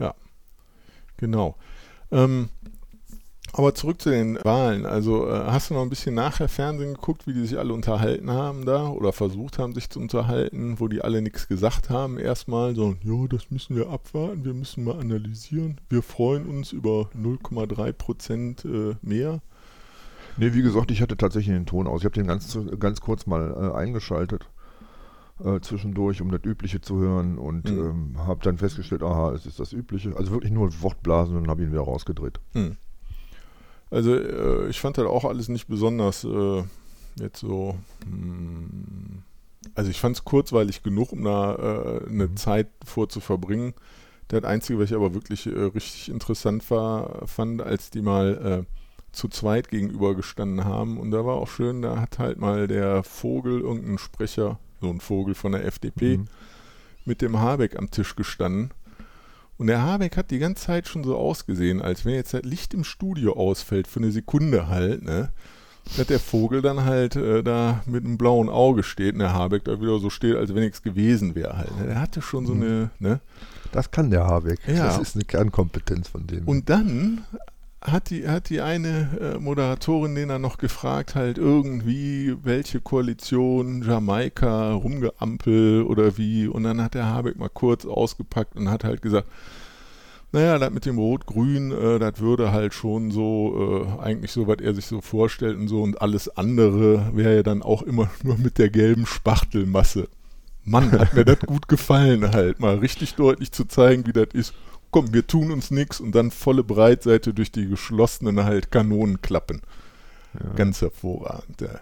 [0.01, 0.15] Ja,
[1.17, 1.57] genau.
[2.11, 2.51] Ähm,
[3.57, 4.85] aber zurück zu den Wahlen.
[4.85, 8.29] Also äh, hast du noch ein bisschen nachher Fernsehen geguckt, wie die sich alle unterhalten
[8.31, 12.75] haben da oder versucht haben, sich zu unterhalten, wo die alle nichts gesagt haben erstmal,
[12.75, 15.81] so, ja, das müssen wir abwarten, wir müssen mal analysieren.
[15.89, 19.41] Wir freuen uns über 0,3 Prozent äh, mehr.
[20.37, 22.01] Nee, wie gesagt, ich hatte tatsächlich den Ton aus.
[22.01, 24.49] Ich habe den ganz, ganz kurz mal äh, eingeschaltet.
[25.45, 27.79] Äh, zwischendurch, um das Übliche zu hören und mhm.
[27.79, 30.17] ähm, habe dann festgestellt, aha, es ist das Übliche.
[30.17, 32.41] Also wirklich nur Wortblasen und habe ihn wieder rausgedreht.
[32.53, 32.77] Mhm.
[33.95, 36.65] Also äh, ich fand das auch alles nicht besonders äh,
[37.17, 37.77] jetzt so.
[38.07, 39.23] Mh, hm,
[39.77, 42.37] also ich fand es kurzweilig genug, um da äh, eine mhm.
[42.37, 43.73] Zeit vorzuverbringen.
[44.29, 49.13] Das Einzige, was ich aber wirklich äh, richtig interessant war, fand, als die mal äh,
[49.13, 50.99] zu zweit gegenübergestanden haben.
[50.99, 55.01] Und da war auch schön, da hat halt mal der Vogel, irgendein Sprecher, so ein
[55.01, 56.27] Vogel von der FDP, mhm.
[57.05, 58.73] mit dem Habeck am Tisch gestanden.
[59.57, 62.75] Und der Habeck hat die ganze Zeit schon so ausgesehen, als wenn jetzt das Licht
[62.75, 65.31] im Studio ausfällt für eine Sekunde halt, ne?
[65.97, 69.65] Dass der Vogel dann halt äh, da mit einem blauen Auge steht und der Habeck
[69.65, 71.79] da wieder so steht, als wenn nichts gewesen wäre halt.
[71.79, 71.87] Ne?
[71.89, 72.63] Der hatte schon so mhm.
[72.63, 73.21] eine, ne?
[73.71, 74.61] Das kann der Habeck.
[74.67, 74.87] Ja.
[74.87, 76.49] Das ist eine Kernkompetenz von dem.
[76.49, 77.25] Und dann
[77.85, 83.83] hat die, hat die eine äh, Moderatorin den dann noch gefragt, halt irgendwie, welche Koalition,
[83.83, 86.49] Jamaika, Rumgeampel oder wie.
[86.49, 89.29] Und dann hat der Habeck mal kurz ausgepackt und hat halt gesagt,
[90.33, 94.59] naja, das mit dem Rot-Grün, äh, das würde halt schon so, äh, eigentlich so, was
[94.61, 95.83] er sich so vorstellt und so.
[95.83, 100.09] Und alles andere wäre ja dann auch immer nur mit der gelben Spachtelmasse.
[100.65, 104.55] Mann, hat mir das gut gefallen, halt mal richtig deutlich zu zeigen, wie das ist
[104.95, 109.61] komm, wir tun uns nichts und dann volle Breitseite durch die geschlossenen halt Kanonenklappen.
[110.35, 110.51] Ja.
[110.55, 111.81] Ganz hervorragend, ja.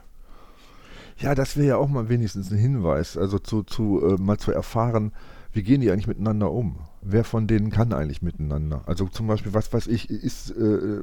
[1.19, 4.51] Ja, das wäre ja auch mal wenigstens ein Hinweis, also zu, zu äh, mal zu
[4.51, 5.13] erfahren,
[5.53, 6.79] wie gehen die eigentlich miteinander um?
[7.03, 8.81] Wer von denen kann eigentlich miteinander?
[8.87, 11.03] Also zum Beispiel, was weiß ich, ist äh,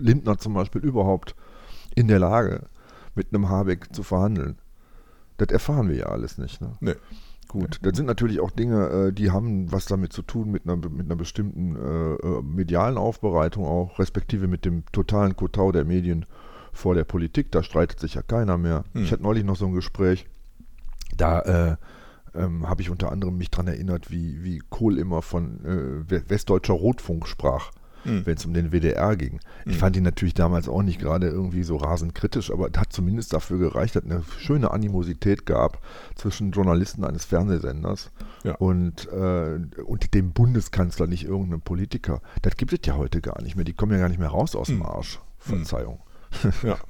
[0.00, 1.36] Lindner zum Beispiel überhaupt
[1.94, 2.66] in der Lage,
[3.14, 4.58] mit einem Habeck zu verhandeln?
[5.36, 6.60] Das erfahren wir ja alles nicht.
[6.60, 6.72] Ne?
[6.80, 6.96] Nee.
[7.60, 10.76] Gut, das sind natürlich auch Dinge, äh, die haben was damit zu tun, mit einer,
[10.76, 16.26] mit einer bestimmten äh, äh, medialen Aufbereitung auch, respektive mit dem totalen Kotau der Medien
[16.72, 17.50] vor der Politik.
[17.52, 18.84] Da streitet sich ja keiner mehr.
[18.92, 19.04] Hm.
[19.04, 20.26] Ich hatte neulich noch so ein Gespräch,
[21.16, 21.76] da äh,
[22.34, 26.74] ähm, habe ich unter anderem mich daran erinnert, wie, wie Kohl immer von äh, Westdeutscher
[26.74, 27.70] Rotfunk sprach
[28.06, 28.24] Hm.
[28.26, 29.40] wenn es um den WDR ging.
[29.66, 29.78] Ich Mhm.
[29.78, 33.58] fand ihn natürlich damals auch nicht gerade irgendwie so rasend kritisch, aber hat zumindest dafür
[33.58, 35.80] gereicht, dass eine schöne Animosität gab
[36.14, 38.10] zwischen Journalisten eines Fernsehsenders
[38.44, 38.54] Ja.
[38.56, 42.22] und, äh, und dem Bundeskanzler, nicht irgendeinem Politiker.
[42.42, 43.64] Das gibt es ja heute gar nicht mehr.
[43.64, 44.82] Die kommen ja gar nicht mehr raus aus dem Mhm.
[44.86, 45.20] Arsch.
[45.38, 46.00] Verzeihung.
[46.62, 46.76] Ja.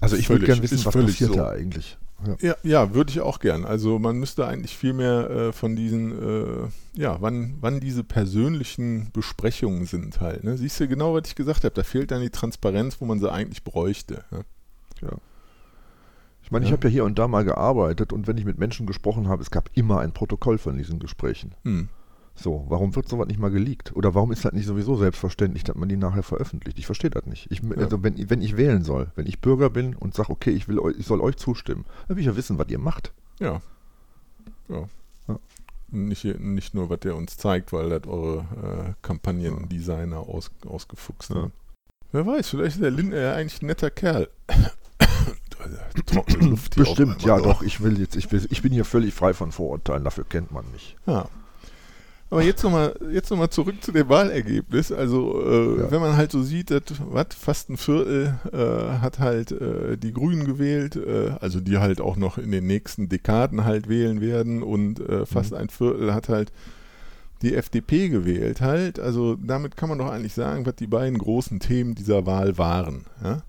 [0.00, 1.34] Also ich würde gerne wissen, was passiert so.
[1.36, 1.98] da eigentlich.
[2.26, 2.36] Ja.
[2.40, 3.64] Ja, ja würde ich auch gern.
[3.64, 6.68] Also man müsste eigentlich viel mehr äh, von diesen, äh,
[7.00, 10.44] ja, wann, wann diese persönlichen Besprechungen sind halt.
[10.44, 10.56] Ne?
[10.56, 13.30] Siehst du genau, was ich gesagt habe, da fehlt dann die Transparenz, wo man sie
[13.30, 14.24] eigentlich bräuchte.
[14.30, 14.44] Ne?
[16.42, 16.76] Ich meine, ich Ja.
[16.76, 19.50] habe ja hier und da mal gearbeitet und wenn ich mit Menschen gesprochen habe, es
[19.50, 21.54] gab immer ein Protokoll von diesen Gesprächen.
[21.64, 21.88] Hm.
[22.40, 23.96] So, warum wird sowas nicht mal geleakt?
[23.96, 26.78] Oder warum ist das nicht sowieso selbstverständlich, dass man die nachher veröffentlicht?
[26.78, 27.50] Ich verstehe das nicht.
[27.50, 30.68] Ich, also wenn, wenn ich wählen soll, wenn ich Bürger bin und sage, okay, ich,
[30.68, 33.12] will, ich soll euch zustimmen, dann will ich ja wissen, was ihr macht.
[33.40, 33.60] Ja.
[34.68, 34.84] Ja.
[35.26, 35.38] Ja.
[35.90, 41.36] Nicht, nicht nur, was der uns zeigt, weil das eure äh, Kampagnendesigner aus, ausgefuchst Ja.
[41.36, 41.52] haben.
[42.12, 44.28] Wer weiß, vielleicht ist der Lindner ja eigentlich ein netter Kerl.
[46.76, 50.04] Bestimmt, ja doch, ich will jetzt, ich, will, ich bin hier völlig frei von Vorurteilen,
[50.04, 50.96] dafür kennt man mich.
[51.06, 51.28] Ja.
[52.30, 54.92] Aber jetzt nochmal jetzt noch mal zurück zu dem Wahlergebnis.
[54.92, 55.90] Also, äh, Ja.
[55.90, 60.12] wenn man halt so sieht, dass, was, fast ein Viertel äh, hat halt äh, die
[60.12, 64.62] Grünen gewählt, äh, also die halt auch noch in den nächsten Dekaden halt wählen werden
[64.62, 65.56] und äh, fast Mhm.
[65.58, 66.52] ein Viertel hat halt
[67.40, 68.98] die FDP gewählt halt.
[69.00, 73.06] Also damit kann man doch eigentlich sagen, was die beiden großen Themen dieser Wahl waren.
[73.24, 73.42] Ja?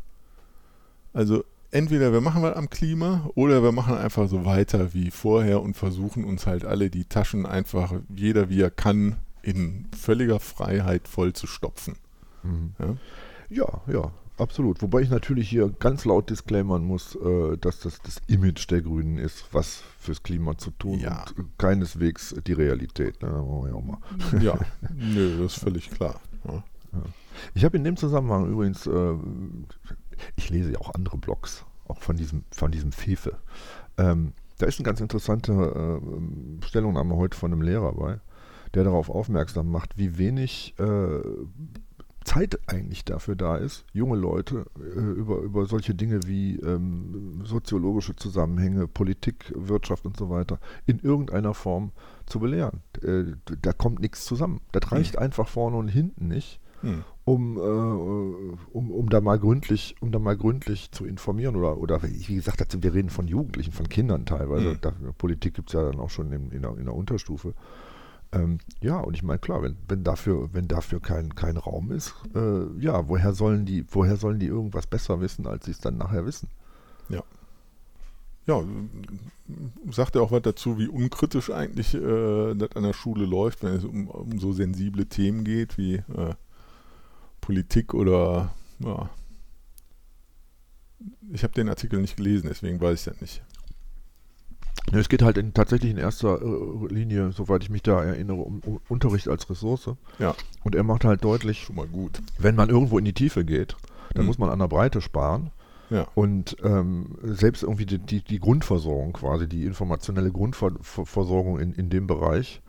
[1.11, 5.62] Also entweder wir machen was am Klima oder wir machen einfach so weiter wie vorher
[5.62, 11.08] und versuchen uns halt alle die Taschen einfach, jeder wie er kann, in völliger Freiheit
[11.08, 11.95] voll zu stopfen.
[12.43, 12.73] Mhm.
[12.79, 12.95] Ja?
[13.49, 14.82] Ja, ja, absolut.
[14.82, 19.17] Wobei ich natürlich hier ganz laut disclaimern muss, äh, dass das das Image der Grünen
[19.17, 21.25] ist, was fürs Klima zu tun Ja.
[21.38, 23.21] und keineswegs die Realität.
[23.21, 23.29] Ne?
[23.29, 23.97] Da wollen wir ja auch mal.
[24.41, 24.60] ja,
[24.95, 26.19] nö, das ist völlig klar.
[26.45, 26.63] Ja.
[27.53, 29.13] Ich habe in dem Zusammenhang übrigens, äh,
[30.36, 33.38] ich lese ja auch andere Blogs, auch von diesem, von diesem Fefe.
[33.97, 38.19] Ähm, da ist eine ganz interessante äh, Stellungnahme heute von einem Lehrer bei,
[38.73, 41.21] der darauf aufmerksam macht, wie wenig äh,
[42.25, 48.15] Zeit eigentlich dafür da ist, junge Leute äh, über, über solche Dinge wie ähm, soziologische
[48.15, 51.91] Zusammenhänge, Politik, Wirtschaft und so weiter in irgendeiner Form
[52.25, 52.82] zu belehren.
[53.01, 54.60] Äh, da kommt nichts zusammen.
[54.73, 57.03] Das reicht einfach vorne und hinten nicht Hm.
[57.29, 57.59] Um, äh,
[58.73, 62.81] um, um da mal gründlich, um da mal gründlich zu informieren oder, oder wie gesagt,
[62.81, 64.69] wir reden von Jugendlichen, von Kindern teilweise.
[64.69, 64.77] Mhm.
[64.81, 67.53] Da, Politik gibt es ja dann auch schon in, in, der, in der Unterstufe.
[68.31, 72.15] Ähm, ja, und ich meine, klar, wenn, wenn dafür, wenn dafür kein, kein Raum ist,
[72.33, 75.97] äh, ja, woher sollen die, woher sollen die irgendwas besser wissen, als sie es dann
[75.97, 76.49] nachher wissen?
[78.47, 78.63] Ja,
[79.91, 83.73] sagt er auch was dazu, wie unkritisch eigentlich äh, das an der Schule läuft, wenn
[83.73, 86.33] es um, um so sensible Themen geht wie äh,
[87.49, 89.09] Politik oder ja.
[91.33, 93.41] Ich habe den Artikel nicht gelesen, deswegen weiß ich das nicht.
[94.91, 98.38] Ja, es geht halt in, tatsächlich in erster äh, Linie, soweit ich mich da erinnere,
[98.38, 99.89] um, um Unterricht als Ressource.
[100.19, 100.35] Ja.
[100.63, 102.21] Und er macht halt deutlich, Schon mal gut.
[102.38, 103.75] wenn man irgendwo in die Tiefe geht,
[104.13, 104.27] dann Mhm.
[104.27, 105.49] muss man an der Breite sparen.
[105.89, 106.07] Ja.
[106.13, 112.05] Und ähm, selbst irgendwie die, die, die Grundversorgung quasi, die informationelle Grundversorgung in, in dem
[112.05, 112.62] Bereich,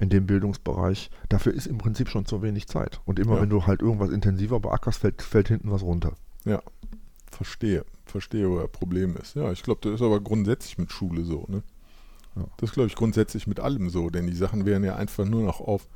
[0.00, 3.00] in dem Bildungsbereich, dafür ist im Prinzip schon zu wenig Zeit.
[3.04, 3.42] Und immer Ja.
[3.42, 6.14] wenn du halt irgendwas intensiver beackerst, fällt, fällt hinten was runter.
[7.30, 7.84] Verstehe.
[8.06, 9.36] Verstehe, wo das Problem ist.
[9.36, 11.44] Ja, ich glaube, das ist aber grundsätzlich mit Schule so.
[11.48, 11.62] Ne?
[12.36, 12.44] Ja.
[12.56, 15.42] Das ist, glaube ich, grundsätzlich mit allem so, denn die Sachen werden ja einfach nur
[15.44, 15.88] noch auf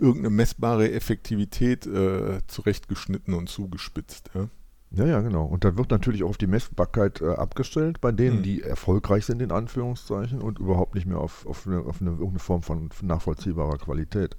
[0.00, 4.30] irgendeine messbare Effektivität äh, zurechtgeschnitten und zugespitzt.
[4.34, 4.48] Ja?
[4.90, 5.44] Ja, ja, genau.
[5.44, 8.42] Und da wird natürlich auch auf die Messbarkeit äh, abgestellt, bei denen, Mhm.
[8.42, 12.38] die erfolgreich sind, in Anführungszeichen, und überhaupt nicht mehr auf, auf, eine, auf eine, irgendeine
[12.38, 14.36] Form von nachvollziehbarer Qualität.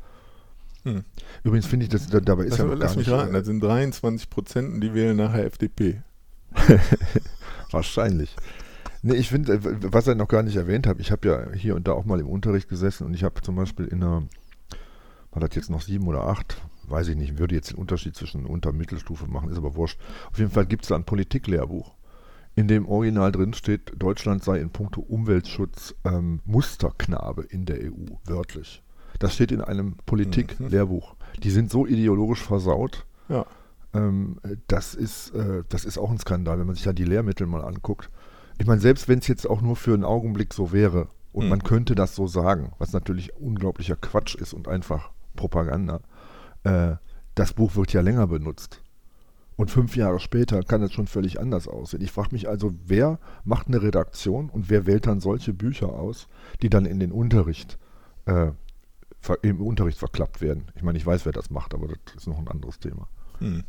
[0.83, 1.03] Hm.
[1.43, 3.33] Übrigens finde ich, dass da, dabei ist Lass, ja noch lass gar mich nicht, raten,
[3.33, 6.01] das sind 23 Prozent die wählen nachher FDP.
[7.71, 8.35] Wahrscheinlich.
[9.01, 11.75] Nee, ich finde, äh, was ich noch gar nicht erwähnt habe, ich habe ja hier
[11.75, 14.23] und da auch mal im Unterricht gesessen und ich habe zum Beispiel in einer,
[15.31, 16.57] war das jetzt noch sieben oder acht,
[16.89, 19.99] weiß ich nicht, würde jetzt den Unterschied zwischen Unter- und Mittelstufe machen, ist aber wurscht.
[20.31, 21.93] Auf jeden Fall gibt es da ein Politiklehrbuch,
[22.55, 28.15] in dem Original drin steht, Deutschland sei in puncto Umweltschutz ähm, Musterknabe in der EU,
[28.25, 28.83] wörtlich.
[29.19, 31.15] Das steht in einem Politik-Lehrbuch.
[31.43, 33.05] Die sind so ideologisch versaut.
[33.27, 33.45] Ja.
[33.93, 37.47] Ähm, das, ist, äh, das ist auch ein Skandal, wenn man sich da die Lehrmittel
[37.47, 38.09] mal anguckt.
[38.57, 41.49] Ich meine, selbst wenn es jetzt auch nur für einen Augenblick so wäre und Mhm.
[41.49, 46.01] man könnte das so sagen, was natürlich unglaublicher Quatsch ist und einfach Propaganda,
[46.63, 46.95] äh,
[47.35, 48.81] das Buch wird ja länger benutzt.
[49.55, 52.01] Und fünf Jahre später kann es schon völlig anders aussehen.
[52.01, 56.29] Ich frage mich also, wer macht eine Redaktion und wer wählt dann solche Bücher aus,
[56.61, 57.77] die dann in den Unterricht,
[58.25, 58.51] äh,
[59.41, 60.71] im Unterricht verklappt werden?
[60.75, 63.09] Ich meine, ich weiß, wer das macht, aber das ist noch ein anderes Thema.
[63.39, 63.63] Hm.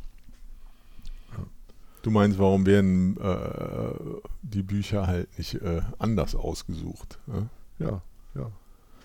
[2.03, 7.19] Du meinst, warum werden äh, die Bücher halt nicht äh, anders ausgesucht?
[7.27, 7.49] Ja?
[7.85, 8.03] Ja,
[8.37, 8.51] ja.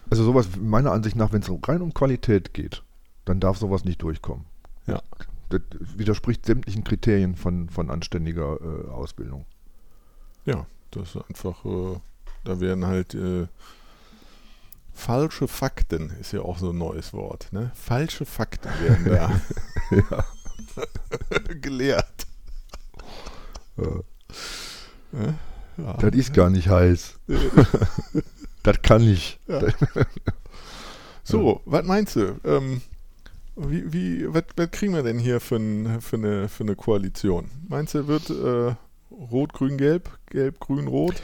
[0.09, 2.83] Also sowas, meiner Ansicht nach, wenn es rein um Qualität geht,
[3.25, 4.45] dann darf sowas nicht durchkommen.
[4.87, 5.01] Ja.
[5.49, 5.61] Das
[5.95, 9.45] widerspricht sämtlichen Kriterien von, von anständiger äh, Ausbildung.
[10.45, 11.99] Ja, das ist einfach, äh,
[12.43, 13.47] da werden halt äh,
[14.93, 17.71] falsche Fakten, ist ja auch so ein neues Wort, ne?
[17.75, 19.41] Falsche Fakten werden da
[19.91, 20.25] ja.
[21.61, 22.27] gelehrt.
[23.77, 23.83] Äh,
[25.11, 25.33] Ja?
[25.77, 25.93] Ja.
[25.97, 27.19] das ist gar nicht heiß.
[28.63, 29.39] das kann ich.
[29.47, 29.61] Ja.
[31.23, 32.39] So, was meinst du?
[32.45, 32.81] Ähm,
[33.55, 37.49] wie, wie, was, was kriegen wir denn hier für, ein, für, eine, für eine Koalition?
[37.67, 38.75] Meinst du, wird äh,
[39.11, 41.21] Rot, Grün, Gelb, Gelb, Grün, Rot?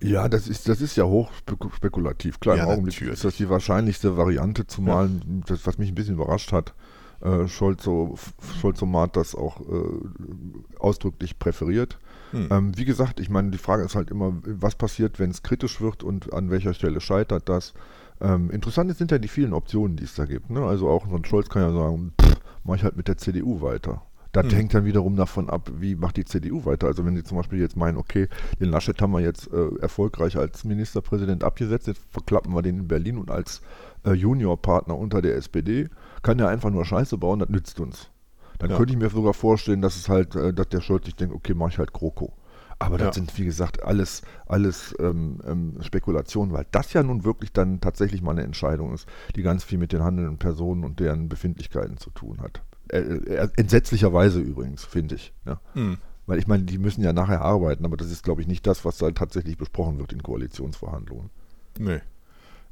[0.00, 2.38] Ja, das ist, das ist ja hochspekulativ.
[2.38, 3.14] Klar, Ja, im Augenblick natürlich.
[3.14, 5.10] ist das die wahrscheinlichste Variante, zumal
[5.46, 6.72] das, was mich ein bisschen überrascht hat,
[7.20, 8.16] äh, Scholzo,
[8.60, 11.98] Scholzomat das auch äh, ausdrücklich präferiert.
[12.30, 12.48] Hm.
[12.50, 15.80] Ähm, wie gesagt, ich meine, die Frage ist halt immer, was passiert, wenn es kritisch
[15.80, 17.74] wird und an welcher Stelle scheitert das.
[18.20, 20.50] Ähm, interessant sind ja die vielen Optionen, die es da gibt.
[20.50, 20.60] Ne?
[20.64, 23.60] Also auch so ein Scholz kann ja sagen, pff, mach ich halt mit der CDU
[23.60, 24.02] weiter.
[24.32, 24.50] Das Hm.
[24.50, 26.86] hängt dann wiederum davon ab, wie macht die CDU weiter.
[26.86, 28.28] Also wenn sie zum Beispiel jetzt meinen, okay,
[28.60, 32.88] den Laschet haben wir jetzt äh, erfolgreich als Ministerpräsident abgesetzt, jetzt verklappen wir den in
[32.88, 33.62] Berlin und als
[34.04, 35.88] äh, Juniorpartner unter der SPD,
[36.22, 38.10] kann er einfach nur Scheiße bauen, das nützt uns.
[38.58, 38.76] Dann Ja.
[38.76, 41.54] könnte ich mir sogar vorstellen, dass es halt, äh, dass der Scholz sich denkt, okay,
[41.54, 42.32] mache ich halt GroKo.
[42.80, 43.12] Aber das Ja.
[43.14, 48.22] sind, wie gesagt, alles, alles ähm, ähm, Spekulationen, weil das ja nun wirklich dann tatsächlich
[48.22, 52.10] mal eine Entscheidung ist, die ganz viel mit den handelnden Personen und deren Befindlichkeiten zu
[52.10, 52.62] tun hat.
[52.88, 55.32] Äh, äh, entsetzlicherweise übrigens, finde ich.
[55.44, 55.60] Ja.
[55.74, 55.98] Hm.
[56.26, 58.84] Weil ich meine, die müssen ja nachher arbeiten, aber das ist, glaube ich, nicht das,
[58.84, 61.30] was da tatsächlich besprochen wird in Koalitionsverhandlungen.
[61.78, 62.00] Nee.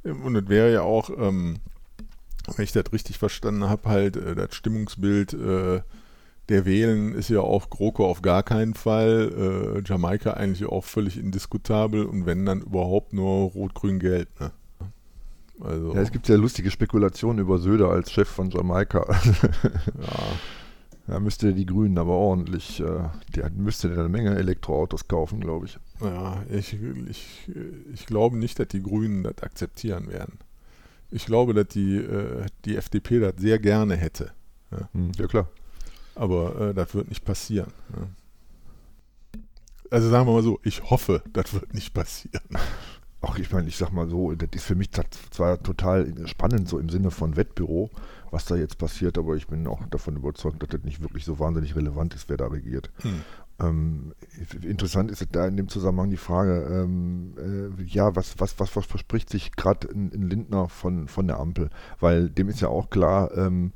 [0.03, 1.57] Und es wäre ja auch, ähm,
[2.55, 5.81] wenn ich das richtig verstanden habe, halt äh, das Stimmungsbild äh,
[6.49, 11.17] der Wählen ist ja auch GroKo auf gar keinen Fall, äh, Jamaika eigentlich auch völlig
[11.17, 14.29] indiskutabel und wenn dann überhaupt nur Rot, Grün, Gelb.
[14.39, 14.51] Ne?
[15.59, 19.05] Also, Ja, es gibt ja lustige Spekulationen über Söder als Chef von Jamaika.
[19.09, 20.19] ja,
[21.07, 25.79] Da müsste die Grünen aber ordentlich, äh, der müsste eine Menge Elektroautos kaufen, glaube ich.
[26.01, 26.77] ja ich,
[27.09, 27.51] ich,
[27.93, 30.39] ich glaube nicht, dass die Grünen das akzeptieren werden.
[31.09, 34.31] Ich glaube, dass die, äh, die FDP das sehr gerne hätte.
[34.91, 35.49] Hm, ja klar.
[36.17, 37.71] Aber äh, das wird nicht passieren.
[37.89, 38.07] Ne?
[39.89, 42.41] Also sagen wir mal so, ich hoffe, das wird nicht passieren.
[43.21, 44.91] Ach, ich meine, ich sag mal so, das ist für mich
[45.31, 47.89] zwar total spannend, so im Sinne von Wettbüro,
[48.29, 51.39] was da jetzt passiert, aber ich bin auch davon überzeugt, dass das nicht wirklich so
[51.39, 52.91] wahnsinnig relevant ist, wer da regiert.
[53.01, 53.21] Hm.
[53.59, 54.13] Ähm,
[54.61, 58.85] interessant ist da in dem Zusammenhang die Frage, ähm, äh, ja, was, was, was, was
[58.85, 61.69] verspricht sich gerade ein Lindner von, von der Ampel?
[61.99, 63.73] Weil dem ist ja auch klar, ähm,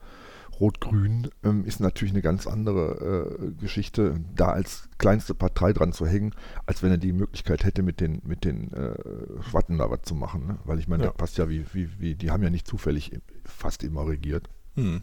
[0.62, 6.06] Rot-Grün ähm, ist natürlich eine ganz andere äh, Geschichte, da als kleinste Partei dran zu
[6.06, 6.34] hängen,
[6.68, 8.94] als wenn er die Möglichkeit hätte, mit den, mit den äh,
[9.42, 10.46] Schwatten da was zu machen.
[10.48, 10.60] Ne?
[10.64, 11.10] Weil ich meine, Ja.
[11.10, 13.12] das passt ja wie, wie, wie, die haben ja nicht zufällig
[13.44, 14.48] fast immer regiert.
[14.76, 15.02] Hm.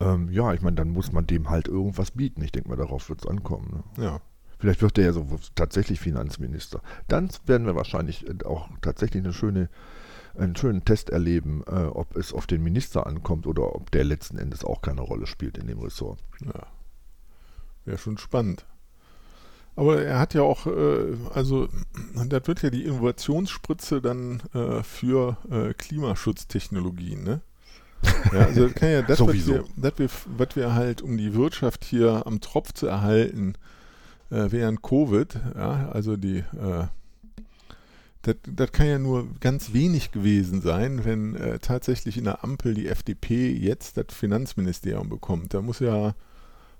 [0.00, 2.42] Ähm, ja, ich meine, dann muss man dem halt irgendwas bieten.
[2.42, 3.82] Ich denke mal, darauf wird es ankommen.
[3.96, 4.04] Ne?
[4.04, 4.20] Ja.
[4.58, 6.82] Vielleicht wird er ja so tatsächlich Finanzminister.
[7.06, 9.68] Dann werden wir wahrscheinlich äh, auch tatsächlich eine schöne,
[10.38, 14.38] einen schönen Test erleben, äh, ob es auf den Minister ankommt oder ob der letzten
[14.38, 16.22] Endes auch keine Rolle spielt in dem Ressort.
[16.44, 16.66] Ja.
[17.84, 18.66] Wäre schon spannend.
[19.76, 21.68] Aber er hat ja auch, äh, also
[22.26, 27.40] das wird ja die Innovationsspritze dann äh, für äh, Klimaschutztechnologien, ne?
[28.32, 31.34] Ja, also das kann ja das, was wir, das wir, was wir halt, um die
[31.34, 33.54] Wirtschaft hier am Tropf zu erhalten,
[34.30, 36.86] äh, während Covid, ja, also die, äh,
[38.22, 42.74] das, das kann ja nur ganz wenig gewesen sein, wenn äh, tatsächlich in der Ampel
[42.74, 45.54] die FDP jetzt das Finanzministerium bekommt.
[45.54, 46.14] Da muss ja,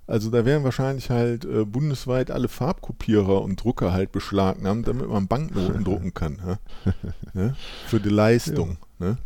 [0.05, 5.27] also da werden wahrscheinlich halt äh, bundesweit alle Farbkopierer und Drucker halt beschlagnahmt, damit man
[5.27, 6.41] Banknoten drucken kann.
[6.45, 6.93] Ja?
[7.33, 7.55] Ne?
[7.87, 8.77] Für die Leistung.
[8.97, 9.17] Ne?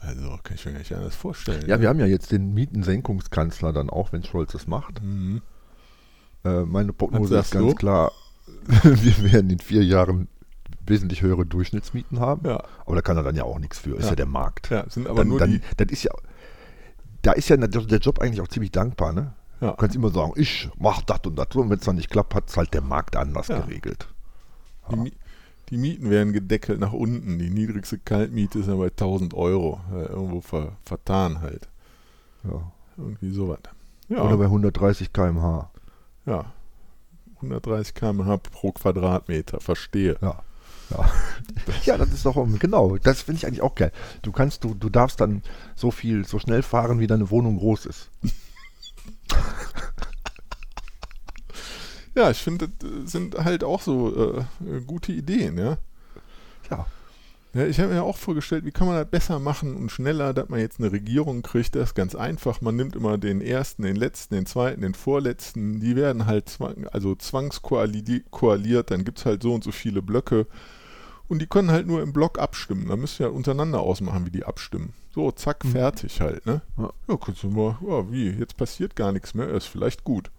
[0.00, 1.64] Also kann ich mir gar nicht anders vorstellen.
[1.66, 1.82] Ja, ne?
[1.82, 5.02] wir haben ja jetzt den Mietensenkungskanzler dann auch, wenn Scholz es macht.
[5.02, 5.42] Mhm.
[6.44, 7.74] Äh, meine Prognose ist ganz du?
[7.74, 8.12] klar,
[8.82, 10.28] wir werden in vier Jahren
[10.86, 12.48] wesentlich höhere Durchschnittsmieten haben.
[12.48, 12.62] Ja.
[12.86, 14.10] Aber da kann er dann ja auch nichts für, ist Ja.
[14.10, 14.70] ja, der Markt.
[14.70, 15.60] Ja, sind aber dann, nur dann, die.
[15.76, 16.12] das ist ja,
[17.22, 19.32] da ist ja der Job eigentlich auch ziemlich dankbar, ne?
[19.60, 19.70] Ja.
[19.70, 21.46] Du kannst immer sagen, ich mach das und das.
[21.54, 24.08] Und wenn es dann nicht klappt, hat es halt der Markt anders geregelt.
[24.90, 25.12] Die,
[25.70, 27.38] die Mieten werden gedeckelt nach unten.
[27.38, 29.80] Die niedrigste Kaltmiete ist ja bei 1000 Euro.
[29.92, 31.68] Äh, irgendwo ver, vertan halt.
[32.42, 32.72] Ja.
[32.98, 33.60] Irgendwie sowas.
[34.08, 35.70] Ja, Oder bei 130 km/h.
[36.26, 36.44] ja.
[37.36, 40.16] 130 km/h pro Quadratmeter, verstehe.
[40.20, 40.42] Ja.
[40.96, 41.10] Ja.
[41.84, 42.96] ja, das ist doch genau.
[42.98, 43.92] Das finde ich eigentlich auch geil.
[44.22, 45.42] Du kannst, du, du darfst dann
[45.74, 48.10] so viel, so schnell fahren, wie deine Wohnung groß ist.
[52.14, 55.78] Ja, ich finde, das äh, sind halt auch so äh, gute Ideen, ja.
[56.70, 56.86] Ja.
[57.54, 60.48] Ja, ich habe mir auch vorgestellt, wie kann man das besser machen und schneller, dass
[60.48, 61.76] man jetzt eine Regierung kriegt.
[61.76, 62.60] Das ist ganz einfach.
[62.60, 65.78] Man nimmt immer den ersten, den letzten, den zweiten, den vorletzten.
[65.78, 68.90] Die werden halt zwang, also zwangskoaliert.
[68.90, 70.48] Dann gibt es halt so und so viele Blöcke.
[71.34, 72.86] Und die können halt nur im Block abstimmen.
[72.88, 74.92] Da müsst ihr halt untereinander ausmachen, wie die abstimmen.
[75.12, 75.70] So, zack, Mhm.
[75.70, 76.46] fertig halt.
[76.46, 76.62] Ne?
[76.78, 76.90] Ja.
[77.08, 79.48] Ja, kannst du mal, ja, wie, jetzt passiert gar nichts mehr.
[79.48, 80.30] Ist vielleicht gut.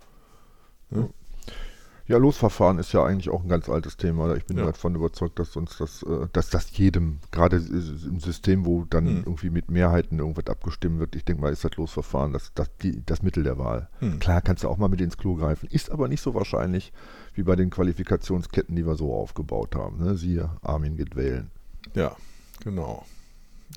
[2.07, 4.33] Ja, Losverfahren ist ja eigentlich auch ein ganz altes Thema.
[4.35, 4.65] Ich bin Ja.
[4.67, 9.23] davon überzeugt, dass uns das, äh, dass das jedem, gerade im System, wo dann Hm.
[9.25, 13.03] irgendwie mit Mehrheiten irgendwas abgestimmt wird, ich denke mal, ist das Losverfahren das, das, die,
[13.05, 13.89] das Mittel der Wahl.
[13.99, 14.19] Hm.
[14.19, 16.93] Klar kannst du auch mal mit ins Klo greifen, ist aber nicht so wahrscheinlich
[17.35, 20.03] wie bei den Qualifikationsketten, die wir so aufgebaut haben.
[20.03, 20.15] Ne?
[20.15, 21.51] Siehe, Armin geht wählen.
[21.93, 22.15] Ja,
[22.63, 23.05] genau.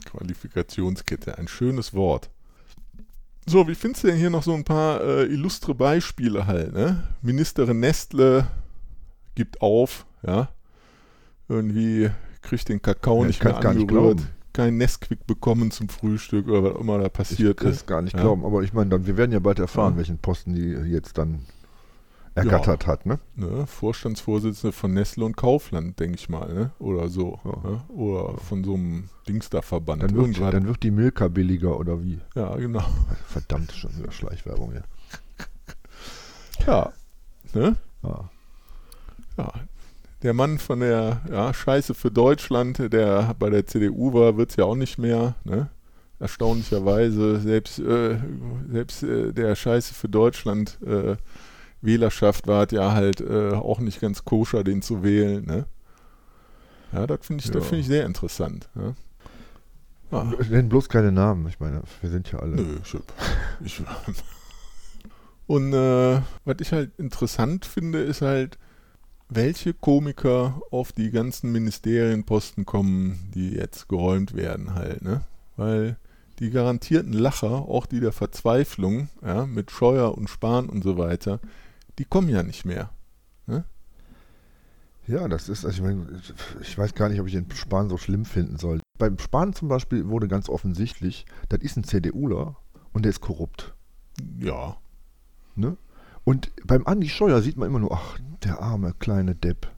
[0.05, 2.31] Qualifikationskette, ein schönes Wort.
[3.47, 7.05] So, wie findest du denn hier noch so ein paar äh, illustre Beispiele halt, ne?
[7.23, 8.47] Ministerin Nestle
[9.35, 10.49] gibt auf, ja.
[11.49, 12.11] Irgendwie
[12.43, 14.27] kriegt den Kakao Ja, nicht ich mehr gar nicht angerührt, glauben.
[14.53, 17.77] kein Nesquik bekommen zum Frühstück oder was immer da Ich passiert kann ist.
[17.77, 18.21] es gar nicht Ja.
[18.23, 19.99] glauben, aber ich meine, dann, wir werden ja bald erfahren, Ja.
[19.99, 21.41] welchen Posten die jetzt dann
[22.35, 23.07] ergattert hat.
[23.07, 23.19] Ne?
[23.37, 23.67] Ne?
[23.67, 26.71] Vorstandsvorsitzende von Nestle und Kaufland, denke ich mal, ne?
[26.79, 27.39] Oder so.
[27.45, 27.71] Ja.
[27.71, 27.81] Ne?
[27.89, 30.03] Oder von so einem Dingster-Verband.
[30.03, 32.21] Dann, wird, dann wird die Milka billiger oder wie?
[32.35, 32.85] ja, genau.
[33.27, 34.85] Verdammt, schon wieder Schleichwerbung hier.
[36.67, 36.93] Ja.
[37.55, 37.77] Ne?
[38.03, 38.31] Ja.
[39.39, 39.53] Ja,
[40.23, 44.57] der Mann von der ja, Scheiße für Deutschland, der bei der CDU war, wird es
[44.57, 45.37] ja auch nicht mehr.
[45.45, 45.69] Ne?
[46.19, 48.19] Erstaunlicherweise, selbst, äh,
[48.71, 51.17] selbst äh, der Scheiße für Deutschland äh,
[51.81, 55.45] Wählerschaft war es ja halt äh, auch nicht ganz koscher, den zu wählen.
[55.45, 55.67] Ne?
[56.93, 57.69] Ja, das finde ich, das Ja.
[57.69, 58.69] find ich sehr interessant.
[58.75, 58.95] Ne?
[60.11, 61.47] Ah, Nenn bloß keine Namen.
[61.49, 62.57] Ich meine, wir sind ja alle.
[62.57, 62.97] Nö, ich,
[63.65, 63.83] ich
[65.47, 68.59] Und äh, was ich halt interessant finde, ist halt,
[69.29, 75.21] welche Komiker auf die ganzen Ministerienposten kommen, die jetzt geräumt werden halt, ne?
[75.57, 75.97] Weil
[76.39, 81.41] die garantierten Lacher, auch die der Verzweiflung, ja, mit Scheuer und Spahn und so weiter,
[81.99, 82.91] die kommen ja nicht mehr.
[85.09, 86.21] Ja, das ist, also ich meine,
[86.61, 88.81] ich weiß gar nicht, ob ich den Spahn so schlimm finden soll.
[88.99, 92.57] Beim Spahn zum Beispiel wurde ganz offensichtlich, das ist ein CDUler
[92.93, 93.75] und der ist korrupt.
[94.39, 94.77] Ja.
[95.57, 95.79] Ne?
[96.25, 99.73] Und beim Andi Scheuer sieht man immer nur, ach, der arme kleine Depp.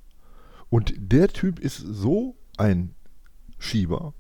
[0.68, 2.96] Und der Typ ist so ein
[3.60, 4.14] Schieber.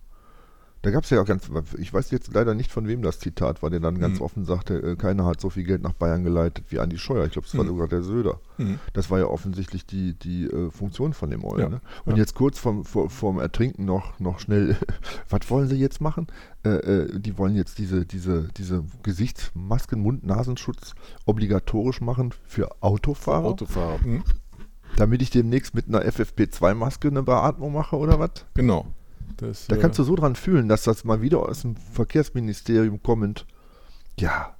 [0.82, 3.62] Da gab es ja auch ganz, ich weiß jetzt leider nicht, von wem das Zitat
[3.62, 4.24] war, der dann ganz Hm.
[4.24, 7.26] offen sagte, äh, keiner hat so viel Geld nach Bayern geleitet wie Andi Scheuer.
[7.26, 7.68] Ich glaube, es war Hm.
[7.68, 8.40] sogar der Söder.
[8.56, 8.78] Hm.
[8.94, 11.60] Das war ja offensichtlich die, die äh, Funktion von dem Eul.
[11.60, 11.80] Ja, Ne?
[12.06, 12.18] Und ja.
[12.20, 14.74] jetzt kurz vorm, vor, vorm Ertrinken noch, noch schnell,
[15.28, 16.28] was wollen sie jetzt machen?
[16.64, 20.94] Äh, äh, die wollen jetzt diese, diese, diese Gesichtsmasken, Mund-Nasenschutz
[21.26, 24.00] obligatorisch machen für Autofahrer, Autofahrer.
[24.02, 24.24] Hm.
[24.96, 28.30] damit ich demnächst mit einer FFP2-Maske eine Beatmung mache oder was?
[28.54, 28.86] Genau.
[29.36, 33.46] Das, Da kannst du so dran fühlen, dass das mal wieder aus dem Verkehrsministerium kommend,
[34.18, 34.54] ja,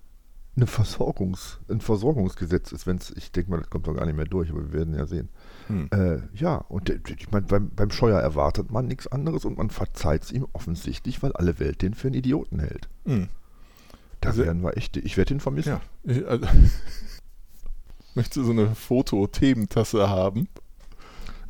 [0.57, 4.17] eine Versorgungs, ein Versorgungsgesetz ist, wenn es, ich denke mal, das kommt doch gar nicht
[4.17, 5.29] mehr durch, aber wir werden ja sehen.
[5.69, 5.89] hm.
[5.93, 9.71] Äh, ja, und der- ich meine, beim, beim Scheuer erwartet man nichts anderes und man
[9.71, 12.89] verzeiht es ihm offensichtlich, weil alle Welt den für einen Idioten hält.
[13.07, 13.29] Hm.
[14.21, 15.71] Da Also- werden wir echt, ich werde ihn vermissen.
[15.71, 16.47] Ja, ich, also,
[18.15, 20.49] möchtest du so eine Foto-Thementasse haben?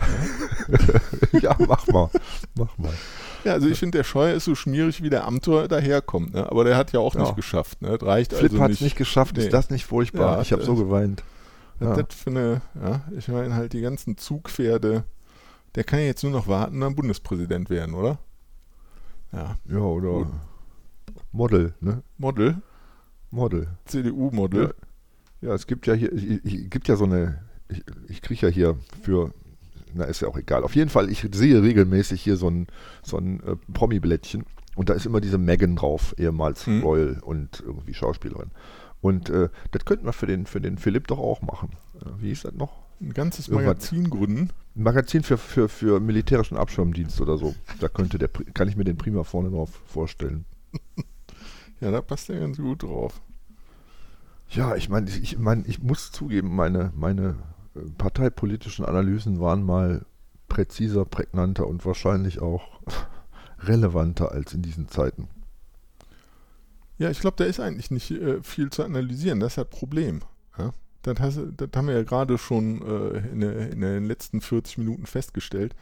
[1.40, 2.10] Ja, mach mal,
[2.54, 2.92] mach mal.
[3.44, 6.50] Ja, also ich finde, der Scheuer ist so schmierig, wie der Amtor daherkommt, ne?
[6.50, 7.22] aber der hat ja auch Ja.
[7.22, 7.80] nicht geschafft.
[7.82, 7.96] Ne?
[7.98, 9.44] Das reicht Flip also hat es nicht geschafft, Nee.
[9.44, 10.36] ist das nicht furchtbar?
[10.36, 11.22] Ja, ich habe so geweint.
[11.80, 11.94] Ja.
[11.94, 15.04] das für eine, ja, ich meine halt die ganzen Zugpferde,
[15.74, 18.18] der kann ja jetzt nur noch warten dann Bundespräsident werden, oder?
[19.32, 20.26] Ja, Ja, oder Gut.
[21.32, 22.02] Model, ne?
[22.18, 22.56] Model,
[23.30, 23.68] Model.
[23.86, 24.74] CDU-Model.
[25.40, 27.38] Ja, es gibt ja hier, ich, ich, gibt ja so eine,
[27.68, 29.32] ich, ich kriege ja hier für,
[29.94, 30.62] na ist ja auch egal.
[30.64, 32.66] Auf jeden Fall, ich sehe regelmäßig hier so ein,
[33.02, 34.44] so ein äh, Promi-Blättchen
[34.76, 36.82] und da ist immer diese Megan drauf, ehemals Hm.
[36.82, 38.50] Royal und irgendwie Schauspielerin.
[39.00, 41.70] Und äh, das könnten wir für den, für den Philipp doch auch machen.
[42.00, 42.80] Äh, wie ist das noch?
[43.00, 43.68] Ein ganzes Irgendwas.
[43.68, 44.50] Magazin gründen.
[44.76, 47.54] Ein Magazin für, für, für militärischen Abschirmdienst oder so.
[47.80, 50.44] Da könnte der, kann ich mir den prima vorne drauf vorstellen.
[51.80, 53.22] Ja, da passt er ganz gut drauf.
[54.50, 57.36] Ja, ich meine, ich, ich, mein, ich muss zugeben, meine, meine
[57.98, 60.04] parteipolitischen Analysen waren mal
[60.48, 62.80] präziser, prägnanter und wahrscheinlich auch
[63.60, 65.28] relevanter als in diesen Zeiten.
[66.98, 69.40] Ja, ich glaube, da ist eigentlich nicht äh, viel zu analysieren.
[69.40, 70.20] Das ist das Problem.
[70.58, 70.72] Ja?
[71.02, 74.78] Das, du- das haben wir ja gerade schon äh, in, der, in den letzten 40
[74.78, 75.74] Minuten festgestellt.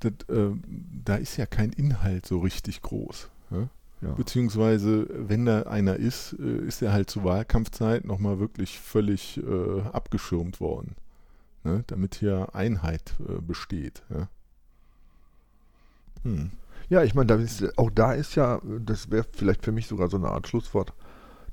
[0.00, 0.50] Das, äh,
[1.04, 3.28] da ist ja kein Inhalt so richtig groß.
[3.50, 3.68] Ja?
[4.02, 4.12] Ja.
[4.14, 9.82] Beziehungsweise, wenn da einer ist, äh, ist er halt zur Wahlkampfzeit nochmal wirklich völlig äh,
[9.92, 10.96] abgeschirmt worden.
[11.64, 11.84] Ne?
[11.86, 14.02] Damit hier Einheit äh, besteht.
[14.10, 14.28] Ja?
[16.22, 16.50] Hm.
[16.88, 17.46] Ja, ich meine,
[17.76, 20.92] auch da ist ja, das wäre vielleicht für mich sogar so eine Art Schlusswort,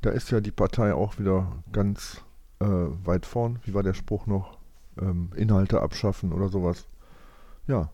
[0.01, 2.21] da ist ja die Partei auch wieder ganz
[2.59, 3.59] äh, weit vorn.
[3.63, 4.57] Wie war der Spruch noch?
[4.99, 6.87] Ähm, Inhalte abschaffen oder sowas.
[7.67, 7.89] Ja.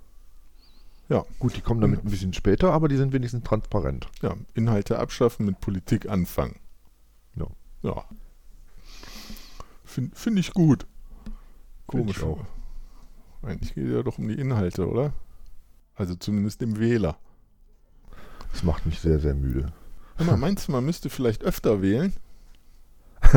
[1.10, 1.26] Ja.
[1.40, 4.08] Gut, die kommen damit ein bisschen später, aber die sind wenigstens transparent.
[4.22, 6.60] ja, Inhalte abschaffen, mit Politik anfangen.
[7.36, 7.48] Ja.
[7.82, 8.06] Ja.
[9.84, 10.88] Finde find ich gut.
[12.02, 12.18] Komisch.
[12.18, 12.46] ich auch.
[13.42, 15.14] Eigentlich geht es ja doch um die Inhalte, oder?
[15.96, 17.18] Also zumindest dem Wähler.
[18.52, 19.74] Das macht mich sehr, sehr müde.
[20.16, 22.14] Hör mal, meinst du, man müsste vielleicht öfter wählen?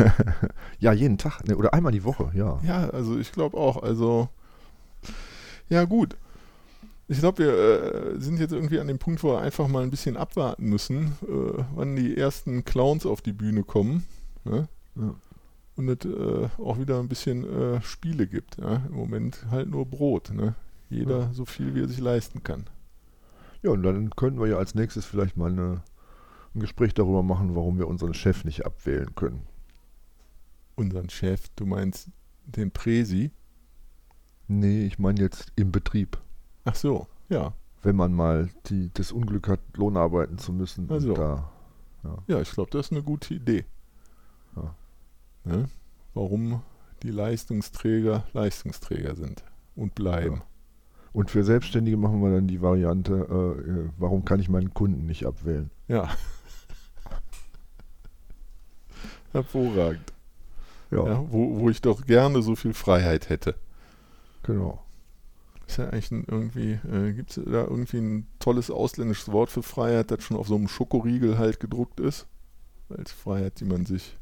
[0.79, 2.59] Ja, jeden Tag, ne, oder einmal die Woche, ja.
[2.63, 3.81] Ja, also ich glaube auch.
[3.81, 4.29] Also,
[5.69, 6.15] ja, gut.
[7.07, 9.89] Ich glaube, wir äh, sind jetzt irgendwie an dem Punkt, wo wir einfach mal ein
[9.89, 14.05] bisschen abwarten müssen, äh, wann die ersten Clowns auf die Bühne kommen.
[14.43, 14.67] Ne?
[14.95, 15.15] Ja.
[15.77, 18.57] Und es äh, auch wieder ein bisschen äh, Spiele gibt.
[18.57, 18.81] Ja?
[18.87, 20.31] Im Moment halt nur Brot.
[20.33, 20.55] Ne?
[20.89, 21.33] Jeder Ja.
[21.33, 22.65] so viel, wie er sich leisten kann.
[23.63, 25.81] Ja, und dann könnten wir ja als nächstes vielleicht mal eine,
[26.55, 29.43] ein Gespräch darüber machen, warum wir unseren Chef nicht abwählen können.
[30.75, 32.09] Unseren Chef, du meinst
[32.45, 33.31] den Präsi?
[34.47, 36.17] Nee, ich meine jetzt im Betrieb.
[36.65, 37.53] Ach so, ja.
[37.83, 40.87] Wenn man mal die, das Unglück hat, Lohn arbeiten zu müssen.
[40.91, 41.09] Ach so.
[41.09, 41.51] Und da,
[42.27, 43.65] Ja, ich glaube, das ist eine gute Idee.
[44.55, 44.73] Ja.
[45.47, 45.69] Ne?
[46.13, 46.61] Warum
[47.03, 49.43] die Leistungsträger Leistungsträger sind
[49.75, 50.41] und bleiben.
[51.13, 55.25] und für Selbstständige machen wir dann die Variante, äh, warum kann ich meinen Kunden nicht
[55.25, 55.69] abwählen?
[55.87, 56.09] Ja.
[59.31, 60.13] Hervorragend.
[60.91, 63.55] Ja, Ja, wo, wo ich doch gerne so viel Freiheit hätte.
[64.43, 64.83] genau.
[65.67, 69.61] Ist ja eigentlich ein, irgendwie, äh, gibt es da irgendwie ein tolles ausländisches Wort für
[69.63, 72.25] Freiheit, das schon auf so einem Schokoriegel halt gedruckt ist?
[72.89, 74.17] Als Freiheit, die man sich.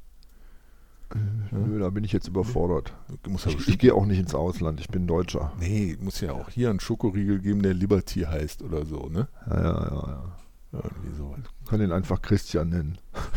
[1.52, 2.94] Nö, da bin ich jetzt überfordert.
[3.10, 5.54] Ja Ich, ich gehe auch nicht ins Ausland, ich bin Deutscher.
[5.60, 9.28] nee, muss ja auch hier einen Schokoriegel geben, der Liberty heißt oder so, ne?
[9.50, 10.24] Ja, ja, ja.
[10.74, 10.80] ja.
[10.84, 11.40] Irgendwie sowas.
[11.70, 12.98] Kann den einfach Christian nennen.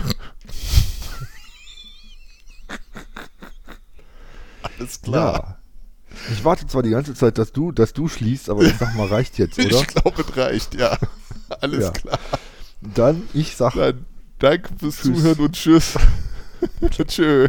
[4.62, 5.58] Alles Ja.
[6.32, 9.06] Ich warte zwar die ganze Zeit, dass du, dass du schließt, aber ich sag mal,
[9.06, 9.68] reicht jetzt, oder?
[9.68, 10.98] Ich glaube, es reicht, ja.
[11.60, 11.90] Alles Ja.
[11.90, 12.18] klar.
[12.80, 14.04] Dann, ich sag Dann
[14.38, 15.16] danke fürs Tschüss.
[15.18, 15.94] Zuhören und tschüss.
[17.06, 17.48] Tschö.